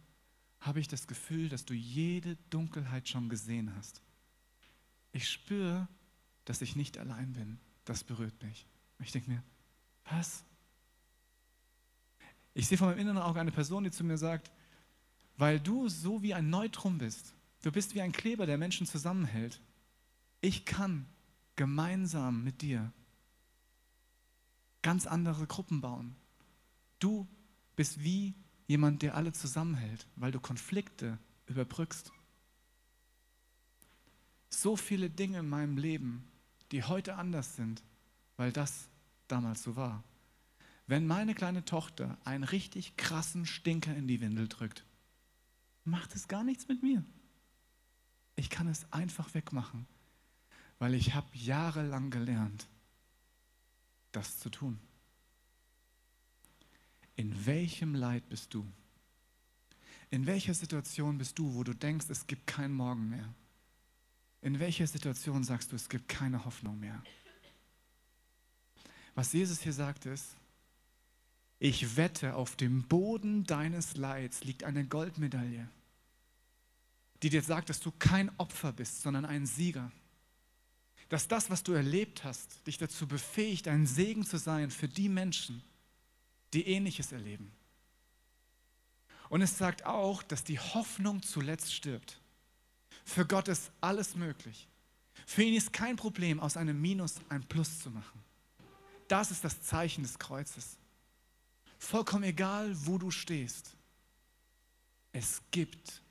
habe 0.61 0.81
ich 0.81 0.89
das 0.89 1.07
Gefühl, 1.07 1.49
dass 1.49 1.65
du 1.65 1.75
jede 1.75 2.37
Dunkelheit 2.51 3.09
schon 3.09 3.29
gesehen 3.29 3.75
hast. 3.77 4.01
Ich 5.13 5.29
spüre, 5.31 5.89
dass 6.45 6.63
ich 6.63 6.77
nicht 6.77 6.99
allein 6.99 7.33
bin. 7.33 7.59
Das 7.85 8.05
berührt 8.05 8.43
mich. 8.43 8.67
Ich 9.01 9.13
denke 9.13 9.31
mir, 9.31 9.43
was? 10.11 10.45
Ich 12.55 12.67
sehe 12.67 12.79
vor 12.79 12.89
meinem 12.89 12.99
inneren 12.99 13.19
Auge 13.19 13.41
eine 13.41 13.53
Person, 13.53 13.85
die 13.85 13.91
zu 13.91 14.05
mir 14.05 14.19
sagt, 14.19 14.51
weil 15.37 15.61
du 15.61 15.89
so 15.89 16.23
wie 16.23 16.33
ein 16.35 16.49
Neutron 16.49 16.99
bist, 16.99 17.37
Du 17.67 17.73
bist 17.73 17.97
wie 17.97 18.01
ein 18.01 18.13
Kleber, 18.13 18.47
der 18.47 18.59
Menschen 18.59 18.87
zusammenhält. 18.87 19.61
Ich 20.41 20.65
kann 20.65 21.05
gemeinsam 21.57 22.45
mit 22.45 22.63
dir 22.63 22.93
ganz 24.83 25.09
andere 25.09 25.49
Gruppen 25.49 25.81
bauen. 25.81 26.15
Du 27.01 27.27
bist 27.75 28.05
wie 28.05 28.37
jemand, 28.69 29.03
der 29.03 29.17
alle 29.17 29.33
zusammenhält, 29.33 30.07
weil 30.15 30.31
du 30.31 30.39
Konflikte 30.39 31.19
überbrückst. 31.47 32.13
So 34.49 34.77
viele 34.77 35.11
Dinge 35.11 35.41
in 35.41 35.49
meinem 35.49 35.77
Leben 35.77 36.29
die 36.73 36.85
heute 36.85 37.17
anders 37.17 37.55
sind, 37.57 37.83
weil 38.37 38.53
das 38.53 38.89
damals 39.29 39.63
so 39.63 39.77
war. 39.77 40.05
Wenn 40.87 41.07
meine 41.07 41.35
kleine 41.35 41.65
Tochter 41.65 42.17
einen 42.25 42.45
richtig 42.45 42.97
krassen 42.97 43.45
Stinker 43.45 43.95
in 43.95 44.07
die 44.07 44.21
Windel 44.21 44.49
drückt, 44.49 44.85
macht 45.85 46.15
es 46.15 46.29
gar 46.29 46.45
nichts 46.45 46.69
mit 46.69 46.83
mir. 46.83 47.05
Ich 48.37 48.51
kann 48.51 48.69
es 48.69 48.91
einfach 48.93 49.35
wegmachen, 49.35 49.87
weil 50.79 50.95
ich 50.95 51.15
habe 51.15 51.27
jahrelang 51.33 52.11
gelernt, 52.11 52.69
das 54.13 54.39
zu 54.39 54.51
tun. 54.51 54.79
In 57.17 57.47
welchem 57.47 57.95
Leid 57.95 58.29
bist 58.29 58.53
du? 58.53 58.67
In 60.11 60.27
welcher 60.27 60.55
Situation 60.55 61.19
bist 61.19 61.39
du, 61.39 61.55
wo 61.55 61.65
du 61.65 61.75
denkst, 61.75 62.07
es 62.11 62.27
gibt 62.27 62.47
keinen 62.47 62.75
Morgen 62.75 63.09
mehr? 63.09 63.35
In 64.43 64.61
welcher 64.61 64.87
Situation 64.87 65.43
sagst 65.43 65.73
du, 65.73 65.77
es 65.77 65.89
gibt 65.89 66.09
keine 66.09 66.45
Hoffnung 66.45 66.79
mehr? 66.79 67.03
Was 69.17 69.33
Jesus 69.33 69.63
hier 69.63 69.73
sagt 69.73 70.05
ist, 70.07 70.37
ich 71.59 71.97
wette, 71.97 72.35
auf 72.35 72.55
dem 72.55 72.83
Boden 72.83 73.45
deines 73.45 73.97
Leids 73.97 74.45
liegt 74.45 74.63
eine 74.63 74.85
Goldmedaille, 74.85 75.67
die 77.23 77.31
dir 77.31 77.43
sagt, 77.43 77.71
dass 77.71 77.81
du 77.81 77.91
kein 77.99 78.31
Opfer 78.39 78.73
bist, 78.73 79.01
sondern 79.01 79.25
ein 79.25 79.47
Sieger. 79.47 79.91
Dass 81.09 81.29
das, 81.29 81.49
was 81.49 81.63
du 81.63 81.73
erlebt 81.73 82.25
hast, 82.25 82.67
dich 82.67 82.77
dazu 82.77 83.09
befähigt, 83.09 83.69
ein 83.69 83.87
Segen 83.87 84.27
zu 84.27 84.37
sein 84.37 84.71
für 84.71 84.89
die 84.89 85.09
Menschen, 85.09 85.63
die 86.53 86.67
ähnliches 86.67 87.11
erleben. 87.11 87.51
Und 89.31 89.41
es 89.41 89.57
sagt 89.57 89.87
auch, 89.87 90.23
dass 90.23 90.45
die 90.45 90.59
Hoffnung 90.59 91.23
zuletzt 91.23 91.73
stirbt. 91.73 92.21
Für 93.05 93.25
Gott 93.25 93.49
ist 93.49 93.71
alles 93.81 94.15
möglich. 94.15 94.69
Für 95.27 95.43
ihn 95.43 95.55
ist 95.55 95.73
kein 95.73 95.97
Problem, 95.97 96.39
aus 96.39 96.59
einem 96.59 96.79
Minus 96.79 97.15
ein 97.31 97.43
Plus 97.45 97.79
zu 97.79 97.91
machen. 97.91 98.27
Das 99.09 99.31
ist 99.31 99.45
das 99.45 99.63
Zeichen 99.63 100.03
des 100.03 100.19
Kreuzes. 100.19 100.77
Vollkommen 101.79 102.25
egal, 102.25 102.75
wo 102.87 102.99
du 102.99 103.11
stehst. 103.11 103.75
Es 105.13 105.41
gibt 105.51 106.03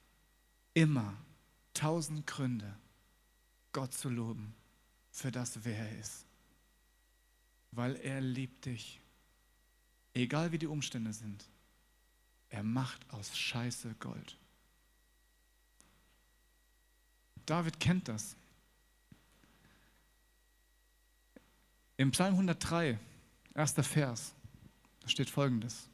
immer 0.73 1.15
tausend 1.73 2.25
Gründe, 2.25 2.75
Gott 3.71 3.93
zu 3.93 4.09
loben 4.09 4.55
für 5.11 5.31
das, 5.31 5.63
wer 5.63 5.77
er 5.77 5.99
ist. 5.99 6.25
Weil 7.71 7.95
er 7.97 8.21
liebt 8.21 8.65
dich. 8.65 8.99
Egal 10.13 10.51
wie 10.51 10.57
die 10.57 10.67
Umstände 10.67 11.11
sind. 11.13 11.45
Er 12.49 12.63
macht 12.63 13.01
aus 13.11 13.37
Scheiße 13.37 13.95
Gold. 13.99 14.37
David 17.45 17.79
kennt 17.79 18.07
das. 18.07 18.35
Im 21.97 22.11
Psalm 22.11 22.33
103, 22.33 22.99
erster 23.53 23.83
Vers, 23.83 24.33
da 25.01 25.07
steht 25.07 25.29
folgendes. 25.29 25.87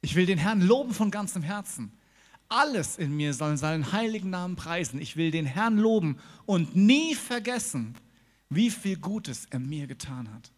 Ich 0.00 0.14
will 0.14 0.26
den 0.26 0.38
Herrn 0.38 0.60
loben 0.60 0.94
von 0.94 1.10
ganzem 1.10 1.42
Herzen. 1.42 1.92
Alles 2.48 2.96
in 2.96 3.16
mir 3.16 3.34
soll 3.34 3.56
seinen 3.56 3.92
heiligen 3.92 4.30
Namen 4.30 4.56
preisen. 4.56 5.00
Ich 5.00 5.16
will 5.16 5.30
den 5.30 5.46
Herrn 5.46 5.76
loben 5.76 6.18
und 6.46 6.76
nie 6.76 7.14
vergessen, 7.14 7.96
wie 8.48 8.70
viel 8.70 8.96
Gutes 8.96 9.46
er 9.50 9.58
mir 9.58 9.86
getan 9.86 10.32
hat. 10.32 10.52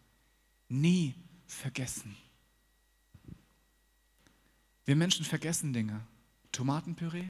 Nie 0.69 1.15
vergessen. 1.47 2.15
Wir 4.85 4.95
Menschen 4.95 5.25
vergessen 5.25 5.73
Dinge. 5.73 6.01
Tomatenpüree. 6.51 7.27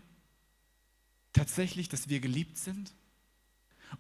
Tatsächlich, 1.33 1.89
dass 1.89 2.09
wir 2.09 2.19
geliebt 2.19 2.57
sind. 2.57 2.93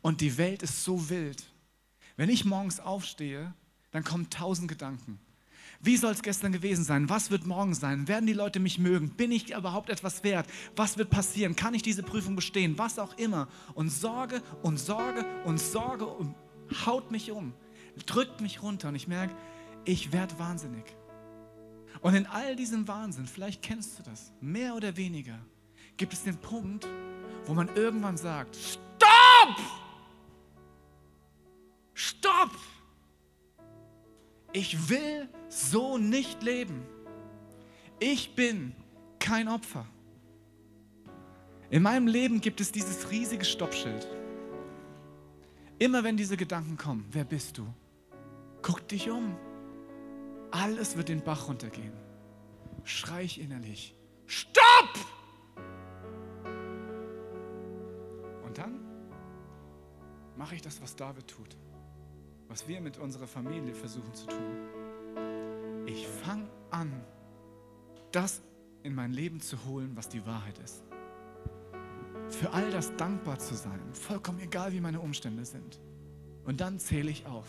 Und 0.01 0.21
die 0.21 0.37
Welt 0.37 0.61
ist 0.61 0.83
so 0.83 1.09
wild. 1.09 1.43
Wenn 2.17 2.29
ich 2.29 2.45
morgens 2.45 2.79
aufstehe, 2.79 3.53
dann 3.91 4.03
kommen 4.03 4.29
tausend 4.29 4.67
Gedanken. 4.67 5.19
Wie 5.83 5.97
soll 5.97 6.11
es 6.11 6.21
gestern 6.21 6.51
gewesen 6.51 6.83
sein? 6.83 7.09
Was 7.09 7.31
wird 7.31 7.47
morgen 7.47 7.73
sein? 7.73 8.07
Werden 8.07 8.27
die 8.27 8.33
Leute 8.33 8.59
mich 8.59 8.77
mögen? 8.77 9.09
Bin 9.09 9.31
ich 9.31 9.51
überhaupt 9.55 9.89
etwas 9.89 10.23
wert? 10.23 10.45
Was 10.75 10.97
wird 10.97 11.09
passieren? 11.09 11.55
Kann 11.55 11.73
ich 11.73 11.81
diese 11.81 12.03
Prüfung 12.03 12.35
bestehen? 12.35 12.77
Was 12.77 12.99
auch 12.99 13.17
immer. 13.17 13.47
Und 13.73 13.89
Sorge 13.89 14.43
und 14.61 14.77
Sorge 14.77 15.25
und 15.43 15.59
Sorge 15.59 16.05
und 16.05 16.35
haut 16.85 17.09
mich 17.09 17.31
um, 17.31 17.53
drückt 18.05 18.41
mich 18.41 18.61
runter 18.61 18.89
und 18.89 18.95
ich 18.95 19.07
merke, 19.07 19.35
ich 19.83 20.11
werde 20.11 20.37
wahnsinnig. 20.37 20.85
Und 22.01 22.13
in 22.13 22.27
all 22.27 22.55
diesem 22.55 22.87
Wahnsinn, 22.87 23.25
vielleicht 23.25 23.63
kennst 23.63 23.97
du 23.97 24.03
das, 24.03 24.31
mehr 24.39 24.75
oder 24.75 24.95
weniger, 24.97 25.39
gibt 25.97 26.13
es 26.13 26.23
den 26.23 26.37
Punkt, 26.37 26.87
wo 27.45 27.53
man 27.53 27.75
irgendwann 27.75 28.17
sagt, 28.17 28.55
Stopp! 28.55 29.57
Stopp! 31.95 32.51
Ich 34.53 34.89
will 34.89 35.29
so 35.47 35.97
nicht 35.97 36.43
leben. 36.43 36.85
Ich 37.99 38.35
bin 38.35 38.75
kein 39.19 39.47
Opfer. 39.47 39.85
In 41.69 41.83
meinem 41.83 42.07
Leben 42.07 42.41
gibt 42.41 42.59
es 42.59 42.71
dieses 42.71 43.11
riesige 43.11 43.45
Stoppschild. 43.45 44.07
Immer 45.79 46.03
wenn 46.03 46.17
diese 46.17 46.35
Gedanken 46.35 46.75
kommen, 46.77 47.07
wer 47.11 47.23
bist 47.23 47.57
du? 47.57 47.65
Guck 48.61 48.87
dich 48.87 49.09
um. 49.09 49.37
Alles 50.51 50.97
wird 50.97 51.07
den 51.07 51.23
Bach 51.23 51.47
runtergehen. 51.47 51.93
Schrei 52.83 53.23
ich 53.23 53.39
innerlich. 53.39 53.95
Stopp! 54.25 54.93
Und 58.43 58.57
dann 58.57 58.81
mache 60.35 60.55
ich 60.55 60.61
das, 60.61 60.81
was 60.81 60.95
David 60.95 61.27
tut 61.27 61.55
was 62.51 62.67
wir 62.67 62.81
mit 62.81 62.97
unserer 62.97 63.27
Familie 63.27 63.73
versuchen 63.73 64.13
zu 64.13 64.25
tun. 64.27 65.85
Ich 65.85 66.05
fange 66.05 66.49
an, 66.69 66.91
das 68.11 68.41
in 68.83 68.93
mein 68.93 69.13
Leben 69.13 69.39
zu 69.39 69.63
holen, 69.63 69.91
was 69.95 70.09
die 70.09 70.25
Wahrheit 70.25 70.59
ist. 70.59 70.83
Für 72.29 72.51
all 72.51 72.69
das 72.69 72.93
dankbar 72.97 73.39
zu 73.39 73.55
sein, 73.55 73.79
vollkommen 73.93 74.41
egal, 74.41 74.73
wie 74.73 74.81
meine 74.81 74.99
Umstände 74.99 75.45
sind. 75.45 75.79
Und 76.43 76.59
dann 76.59 76.77
zähle 76.77 77.09
ich 77.09 77.25
auf. 77.25 77.47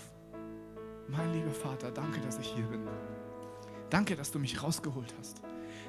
Mein 1.09 1.33
lieber 1.33 1.51
Vater, 1.51 1.91
danke, 1.91 2.21
dass 2.21 2.39
ich 2.39 2.55
hier 2.55 2.67
bin. 2.67 2.87
Danke, 3.91 4.15
dass 4.15 4.31
du 4.31 4.39
mich 4.39 4.63
rausgeholt 4.63 5.13
hast. 5.19 5.43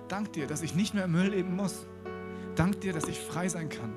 Dank 0.07 0.33
dir, 0.33 0.47
dass 0.47 0.63
ich 0.63 0.73
nicht 0.73 0.95
mehr 0.95 1.05
im 1.05 1.11
Müll 1.11 1.29
leben 1.29 1.55
muss. 1.55 1.85
Dank 2.55 2.81
dir, 2.81 2.93
dass 2.93 3.07
ich 3.07 3.19
frei 3.19 3.47
sein 3.47 3.69
kann. 3.69 3.93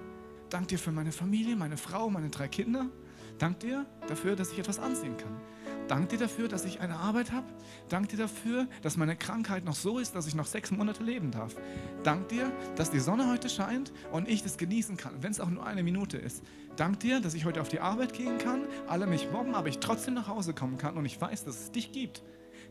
Dank 0.50 0.68
dir 0.68 0.79
für 0.79 0.92
meine 0.92 1.11
Familie, 1.11 1.57
meine 1.57 1.79
Frau, 1.79 2.11
meine 2.11 2.29
drei 2.29 2.48
Kinder. 2.48 2.90
Dank 3.38 3.61
dir 3.61 3.87
dafür, 4.09 4.37
dass 4.37 4.53
ich 4.53 4.59
etwas 4.59 4.79
ansehen 4.79 5.16
kann. 5.16 5.40
Dank 5.88 6.09
dir 6.09 6.18
dafür, 6.18 6.49
dass 6.49 6.64
ich 6.64 6.81
eine 6.81 6.96
Arbeit 6.96 7.31
habe. 7.33 7.46
Dank 7.88 8.09
dir 8.09 8.16
dafür, 8.16 8.66
dass 8.83 8.96
meine 8.96 9.14
Krankheit 9.14 9.64
noch 9.64 9.75
so 9.75 9.99
ist, 9.99 10.14
dass 10.14 10.27
ich 10.27 10.35
noch 10.35 10.46
sechs 10.46 10.70
Monate 10.70 11.05
leben 11.05 11.31
darf. 11.31 11.55
Dank 12.03 12.29
dir, 12.29 12.51
dass 12.75 12.90
die 12.90 12.99
Sonne 12.99 13.31
heute 13.31 13.49
scheint 13.49 13.92
und 14.11 14.29
ich 14.29 14.42
das 14.42 14.57
genießen 14.57 14.96
kann, 14.96 15.22
wenn 15.22 15.31
es 15.31 15.40
auch 15.40 15.51
nur 15.51 15.64
eine 15.64 15.83
Minute 15.83 16.16
ist. 16.16 16.42
Dank 16.77 17.01
dir, 17.01 17.20
dass 17.20 17.35
ich 17.35 17.44
heute 17.44 17.61
auf 17.61 17.68
die 17.68 17.81
Arbeit 17.81 18.14
gehen 18.14 18.38
kann, 18.38 18.62
alle 18.88 19.07
mich 19.07 19.31
mobben, 19.31 19.55
aber 19.55 19.68
ich 19.68 19.79
trotzdem 19.79 20.14
nach 20.14 20.29
Hause 20.29 20.55
kommen 20.55 20.77
kann 20.77 20.96
und 20.96 21.05
ich 21.05 21.20
weiß, 21.20 21.44
dass 21.44 21.61
es 21.61 21.70
dich 21.70 21.92
gibt. 21.92 22.22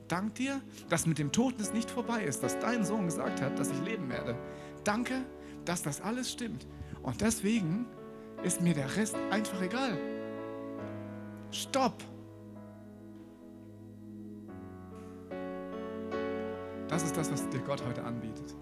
Dank 0.08 0.36
dir, 0.36 0.62
dass 0.90 1.06
mit 1.06 1.18
dem 1.18 1.32
Tod 1.32 1.60
es 1.60 1.74
nicht 1.74 1.90
vorbei 1.90 2.24
ist, 2.24 2.44
dass 2.44 2.60
dein 2.60 2.84
Sohn 2.84 3.06
gesagt 3.06 3.42
hat, 3.42 3.58
dass 3.58 3.72
ich 3.72 3.82
leben 3.82 4.10
werde. 4.10 4.38
Danke, 4.84 5.26
dass 5.64 5.82
das 5.82 6.02
alles 6.02 6.32
stimmt. 6.32 6.68
Und 7.02 7.22
deswegen 7.22 7.86
ist 8.44 8.62
mir 8.62 8.74
der 8.74 8.96
Rest 8.98 9.16
einfach 9.32 9.62
egal. 9.62 10.15
Stopp! 11.52 12.04
Das 16.88 17.04
ist 17.04 17.18
das, 17.18 17.32
was 17.32 17.50
dir 17.50 17.60
Gott 17.60 17.84
heute 17.86 18.04
anbietet. 18.04 18.56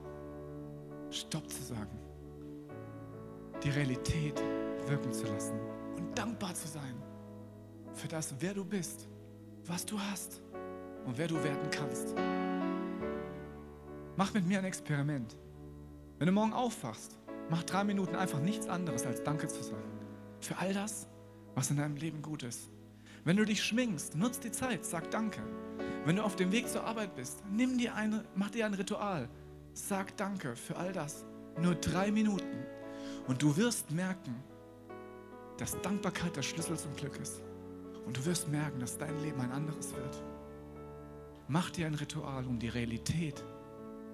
Stopp 1.10 1.50
zu 1.50 1.62
sagen. 1.62 2.00
Die 3.63 3.69
Realität 3.69 4.41
wirken 4.88 5.13
zu 5.13 5.26
lassen 5.28 5.60
und 5.98 6.17
dankbar 6.17 6.54
zu 6.54 6.67
sein 6.67 7.02
für 7.93 8.08
das, 8.08 8.34
wer 8.39 8.54
du 8.54 8.65
bist, 8.65 9.08
was 9.65 9.86
du 9.86 10.00
hast 10.00 10.41
und 11.06 11.17
wer 11.17 11.28
du 11.28 11.36
werden 11.43 11.69
kannst. 11.69 12.15
Mach 14.15 14.34
mit 14.34 14.46
mir 14.46 14.60
ein 14.60 14.65
Experiment. 14.65 15.38
Wenn 16.19 16.28
du 16.28 16.34
morgen 16.34 16.54
aufwachst, 16.54 17.17
mach 17.50 17.63
drei 17.63 17.84
Minuten 17.84 18.15
einfach 18.15 18.39
nichts 18.39 18.67
anderes 18.67 19.06
als 19.06 19.24
Danke 19.24 19.48
zu 19.48 19.63
sagen. 19.63 20.00
Für 20.39 20.58
all 20.58 20.74
das, 20.74 21.08
was 21.56 21.69
in 21.69 21.78
deinem 21.78 21.96
Leben 21.96 22.22
gut 22.22 22.43
ist. 22.43 22.69
Wenn 23.25 23.38
du 23.38 23.45
dich 23.45 23.63
schminkst, 23.63 24.15
nutz 24.15 24.39
die 24.39 24.51
Zeit, 24.51 24.86
sag 24.86 25.09
Danke. 25.12 25.41
Wenn 26.05 26.17
du 26.17 26.23
auf 26.23 26.36
dem 26.36 26.51
Weg 26.51 26.67
zur 26.67 26.83
Arbeit 26.83 27.15
bist, 27.15 27.41
nimm 27.49 27.77
dir 27.77 27.95
eine, 27.95 28.25
mach 28.36 28.49
dir 28.49 28.65
ein 28.65 28.73
Ritual. 28.73 29.29
Sag 29.73 30.15
Danke 30.17 30.55
für 30.55 30.75
all 30.75 30.91
das. 30.91 31.25
Nur 31.62 31.75
drei 31.75 32.12
Minuten. 32.12 32.65
Und 33.27 33.41
du 33.41 33.55
wirst 33.55 33.91
merken, 33.91 34.36
dass 35.57 35.79
Dankbarkeit 35.81 36.36
der 36.36 36.41
Schlüssel 36.41 36.77
zum 36.77 36.93
Glück 36.95 37.17
ist. 37.21 37.41
Und 38.05 38.17
du 38.17 38.25
wirst 38.25 38.49
merken, 38.49 38.81
dass 38.81 38.97
dein 38.97 39.17
Leben 39.21 39.39
ein 39.39 39.51
anderes 39.51 39.93
wird. 39.95 40.21
Mach 41.47 41.69
dir 41.69 41.88
ein 41.88 41.95
Ritual, 41.95 42.45
um 42.45 42.59
die 42.59 42.67
Realität 42.67 43.41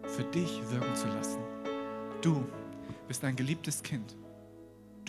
für 0.03 0.23
dich 0.25 0.61
wirken 0.69 0.95
zu 0.95 1.07
lassen. 1.07 1.39
Du 2.21 2.45
bist 3.07 3.23
ein 3.23 3.35
geliebtes 3.35 3.81
Kind. 3.81 4.15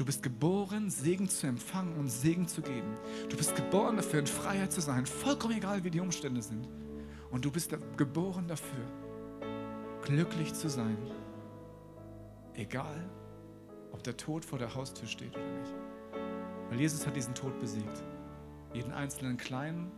Du 0.00 0.06
bist 0.06 0.22
geboren, 0.22 0.88
Segen 0.88 1.28
zu 1.28 1.46
empfangen 1.46 1.94
und 1.98 2.08
Segen 2.08 2.48
zu 2.48 2.62
geben. 2.62 2.94
Du 3.28 3.36
bist 3.36 3.54
geboren 3.54 3.96
dafür, 3.96 4.20
in 4.20 4.26
Freiheit 4.26 4.72
zu 4.72 4.80
sein, 4.80 5.04
vollkommen 5.04 5.58
egal, 5.58 5.84
wie 5.84 5.90
die 5.90 6.00
Umstände 6.00 6.40
sind. 6.40 6.66
Und 7.30 7.44
du 7.44 7.50
bist 7.50 7.76
geboren 7.98 8.48
dafür, 8.48 8.82
glücklich 10.00 10.54
zu 10.54 10.70
sein, 10.70 10.96
egal, 12.54 13.10
ob 13.92 14.02
der 14.02 14.16
Tod 14.16 14.42
vor 14.42 14.58
der 14.58 14.74
Haustür 14.74 15.06
steht 15.06 15.36
oder 15.36 15.58
nicht. 15.60 15.74
Weil 16.70 16.80
Jesus 16.80 17.06
hat 17.06 17.14
diesen 17.14 17.34
Tod 17.34 17.58
besiegt. 17.60 18.02
Jeden 18.72 18.92
einzelnen 18.92 19.36
kleinen 19.36 19.92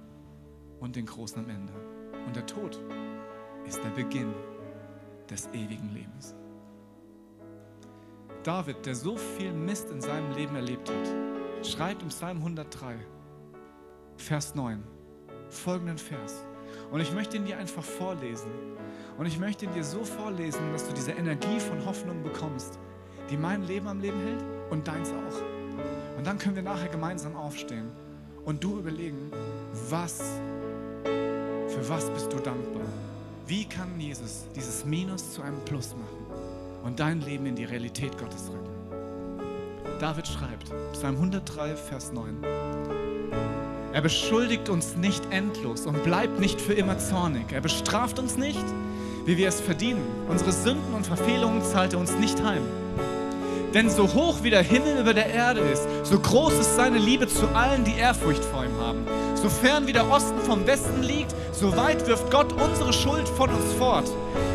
und 0.81 0.97
den 0.97 1.07
großen 1.07 1.45
am 1.45 1.49
Ende. 1.49 1.75
Und 2.27 2.35
der 2.35 2.47
Tod 2.47 2.77
ist 3.69 3.81
der 3.85 3.91
Beginn 3.91 4.35
des 5.31 5.47
ewigen 5.53 5.95
Lebens. 5.95 6.35
David, 8.43 8.85
der 8.87 8.97
so 8.97 9.17
viel 9.17 9.53
Mist 9.53 9.91
in 9.91 10.01
seinem 10.01 10.33
Leben 10.33 10.57
erlebt 10.57 10.91
hat, 10.91 11.67
schreibt 11.67 12.03
im 12.03 12.09
Psalm 12.09 12.39
103, 12.39 12.97
Vers 14.17 14.57
9, 14.57 14.83
folgenden 15.49 15.99
Vers. 15.99 16.45
Und 16.91 17.01
ich 17.01 17.13
möchte 17.13 17.37
ihn 17.37 17.45
dir 17.45 17.59
einfach 17.59 17.85
vorlesen. 17.85 18.51
Und 19.17 19.27
ich 19.27 19.39
möchte 19.39 19.67
ihn 19.67 19.75
dir 19.75 19.85
so 19.85 20.05
vorlesen, 20.05 20.73
dass 20.73 20.89
du 20.89 20.93
diese 20.93 21.13
Energie 21.13 21.61
von 21.61 21.85
Hoffnung 21.87 22.25
bekommst, 22.25 22.81
die 23.31 23.37
mein 23.37 23.63
Leben 23.63 23.87
am 23.87 24.01
Leben 24.01 24.19
hält 24.21 24.45
und 24.71 24.89
deins 24.89 25.11
auch. 25.11 26.19
Und 26.19 26.27
dann 26.27 26.39
können 26.39 26.57
wir 26.57 26.63
nachher 26.63 26.89
gemeinsam 26.89 27.37
aufstehen 27.37 27.93
und 28.45 28.65
du 28.65 28.79
überlegen, 28.79 29.31
was, 29.89 30.21
für 31.05 31.89
was 31.89 32.11
bist 32.11 32.33
du 32.33 32.39
dankbar? 32.39 32.83
Wie 33.47 33.65
kann 33.67 34.01
Jesus 34.01 34.47
dieses 34.57 34.85
Minus 34.85 35.33
zu 35.33 35.43
einem 35.43 35.65
Plus 35.65 35.95
machen 35.95 36.22
und 36.85 37.01
dein 37.01 37.21
Leben 37.21 37.47
in 37.47 37.57
die 37.57 37.65
Realität 37.65 38.19
Gottes 38.19 38.51
rücken? 38.51 38.71
David 39.99 40.27
schreibt, 40.27 40.73
Psalm 40.93 41.17
103, 41.17 41.77
Vers 41.77 42.13
9. 42.13 42.43
Er 43.93 44.01
beschuldigt 44.01 44.69
uns 44.69 44.97
nicht 44.97 45.23
endlos 45.31 45.87
und 45.87 46.03
bleibt 46.03 46.41
nicht 46.41 46.61
für 46.61 46.73
immer 46.73 46.99
zornig. 46.99 47.53
Er 47.53 47.61
bestraft 47.61 48.19
uns 48.19 48.37
nicht, 48.37 48.65
wie 49.27 49.37
wir 49.37 49.49
es 49.49 49.61
verdienen. 49.61 50.03
Unsere 50.29 50.51
Sünden 50.51 50.95
und 50.95 51.07
Verfehlungen 51.07 51.63
zahlt 51.63 51.93
er 51.93 52.01
uns 52.01 52.13
nicht 52.13 52.43
heim. 52.43 52.63
Denn 53.75 53.89
so 53.89 54.13
hoch 54.13 54.43
wie 54.43 54.51
der 54.51 54.63
Himmel 54.63 55.01
über 55.01 55.15
der 55.15 55.27
Erde 55.27 55.61
ist, 55.61 55.87
so 56.05 56.19
groß 56.19 56.55
ist 56.55 56.77
seine 56.77 56.99
Liebe 56.99 57.27
zu 57.27 57.47
allen, 57.49 57.85
die 57.85 57.97
Ehrfurcht 57.97 58.45
vor 58.45 58.65
ihm 58.65 58.77
haben. 58.79 59.07
So 59.35 59.49
fern 59.49 59.87
wie 59.87 59.93
der 59.93 60.11
Osten 60.11 60.39
vom 60.41 60.67
Westen 60.67 61.03
liegt, 61.03 61.35
so 61.53 61.77
weit 61.77 62.07
wirft 62.07 62.31
Gott 62.31 62.53
unsere 62.53 62.93
Schuld 62.93 63.29
von 63.29 63.51
uns 63.51 63.73
fort. 63.79 64.11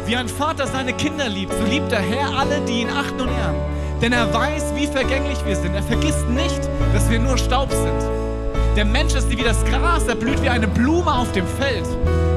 Wie 0.08 0.16
ein 0.16 0.30
Vater 0.30 0.66
seine 0.68 0.94
Kinder 0.94 1.28
liebt, 1.28 1.52
so 1.52 1.66
liebt 1.66 1.92
der 1.92 2.00
Herr 2.00 2.30
alle, 2.40 2.62
die 2.62 2.80
ihn 2.80 2.90
achten 2.90 3.20
und 3.20 3.28
ehren. 3.28 3.58
Denn 4.02 4.14
er 4.14 4.34
weiß, 4.34 4.74
wie 4.74 4.88
vergänglich 4.88 5.38
wir 5.46 5.58
sind. 5.58 5.76
Er 5.76 5.84
vergisst 5.84 6.30
nicht, 6.30 6.62
dass 6.94 7.10
wir 7.10 7.20
nur 7.20 7.38
Staub 7.38 7.70
sind. 7.70 8.10
Der 8.78 8.86
Mensch 8.86 9.16
ist 9.16 9.30
wie 9.30 9.36
das 9.36 9.66
Gras, 9.66 10.08
er 10.08 10.16
blüht 10.16 10.42
wie 10.42 10.48
eine 10.48 10.70
Blume 10.70 11.14
auf 11.14 11.30
dem 11.34 11.46
Feld. 11.46 11.86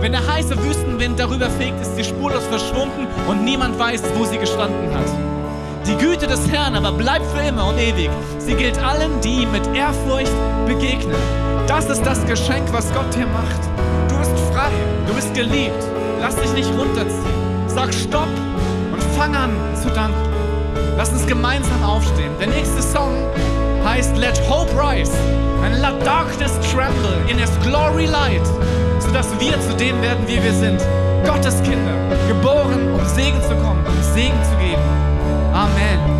Wenn 0.00 0.10
der 0.10 0.26
heiße 0.26 0.60
Wüstenwind 0.64 1.20
darüber 1.20 1.48
fegt, 1.48 1.80
ist 1.80 1.94
sie 1.94 2.02
spurlos 2.02 2.42
verschwunden 2.46 3.06
und 3.28 3.44
niemand 3.44 3.78
weiß, 3.78 4.02
wo 4.16 4.24
sie 4.24 4.38
gestanden 4.38 4.92
hat. 4.92 5.86
Die 5.86 5.94
Güte 5.94 6.26
des 6.26 6.50
Herrn 6.50 6.74
aber 6.74 6.90
bleibt 6.90 7.26
für 7.26 7.46
immer 7.46 7.68
und 7.68 7.78
ewig. 7.78 8.10
Sie 8.38 8.54
gilt 8.54 8.82
allen, 8.82 9.20
die 9.20 9.42
ihm 9.42 9.52
mit 9.52 9.64
Ehrfurcht 9.76 10.32
begegnen. 10.66 11.14
Das 11.68 11.88
ist 11.88 12.02
das 12.02 12.26
Geschenk, 12.26 12.66
was 12.72 12.92
Gott 12.92 13.14
dir 13.14 13.28
macht. 13.28 13.60
Du 14.08 14.18
bist 14.18 14.32
frei, 14.52 14.72
du 15.06 15.14
bist 15.14 15.32
geliebt. 15.34 15.84
Lass 16.20 16.34
dich 16.34 16.52
nicht 16.52 16.70
runterziehen. 16.76 17.39
Sag 17.74 17.94
Stopp 17.94 18.28
und 18.92 19.02
fang 19.16 19.34
an 19.34 19.50
zu 19.80 19.88
danken. 19.90 20.16
Lass 20.96 21.10
uns 21.10 21.24
gemeinsam 21.26 21.82
aufstehen. 21.84 22.32
Der 22.40 22.48
nächste 22.48 22.82
Song 22.82 23.14
heißt 23.84 24.16
Let 24.16 24.40
Hope 24.50 24.70
Rise 24.72 25.12
and 25.64 25.80
Let 25.80 26.04
Darkness 26.04 26.52
Tremble 26.72 27.16
in 27.28 27.38
His 27.38 27.50
Glory 27.62 28.06
Light, 28.06 28.46
sodass 28.98 29.28
wir 29.38 29.58
zu 29.60 29.76
dem 29.76 30.02
werden, 30.02 30.26
wie 30.26 30.42
wir 30.42 30.52
sind. 30.52 30.80
Gottes 31.24 31.62
Kinder, 31.62 31.94
geboren, 32.28 32.92
um 32.92 33.06
Segen 33.06 33.40
zu 33.42 33.54
kommen, 33.56 33.84
um 33.86 34.14
Segen 34.14 34.38
zu 34.44 34.56
geben. 34.56 34.82
Amen. 35.52 36.19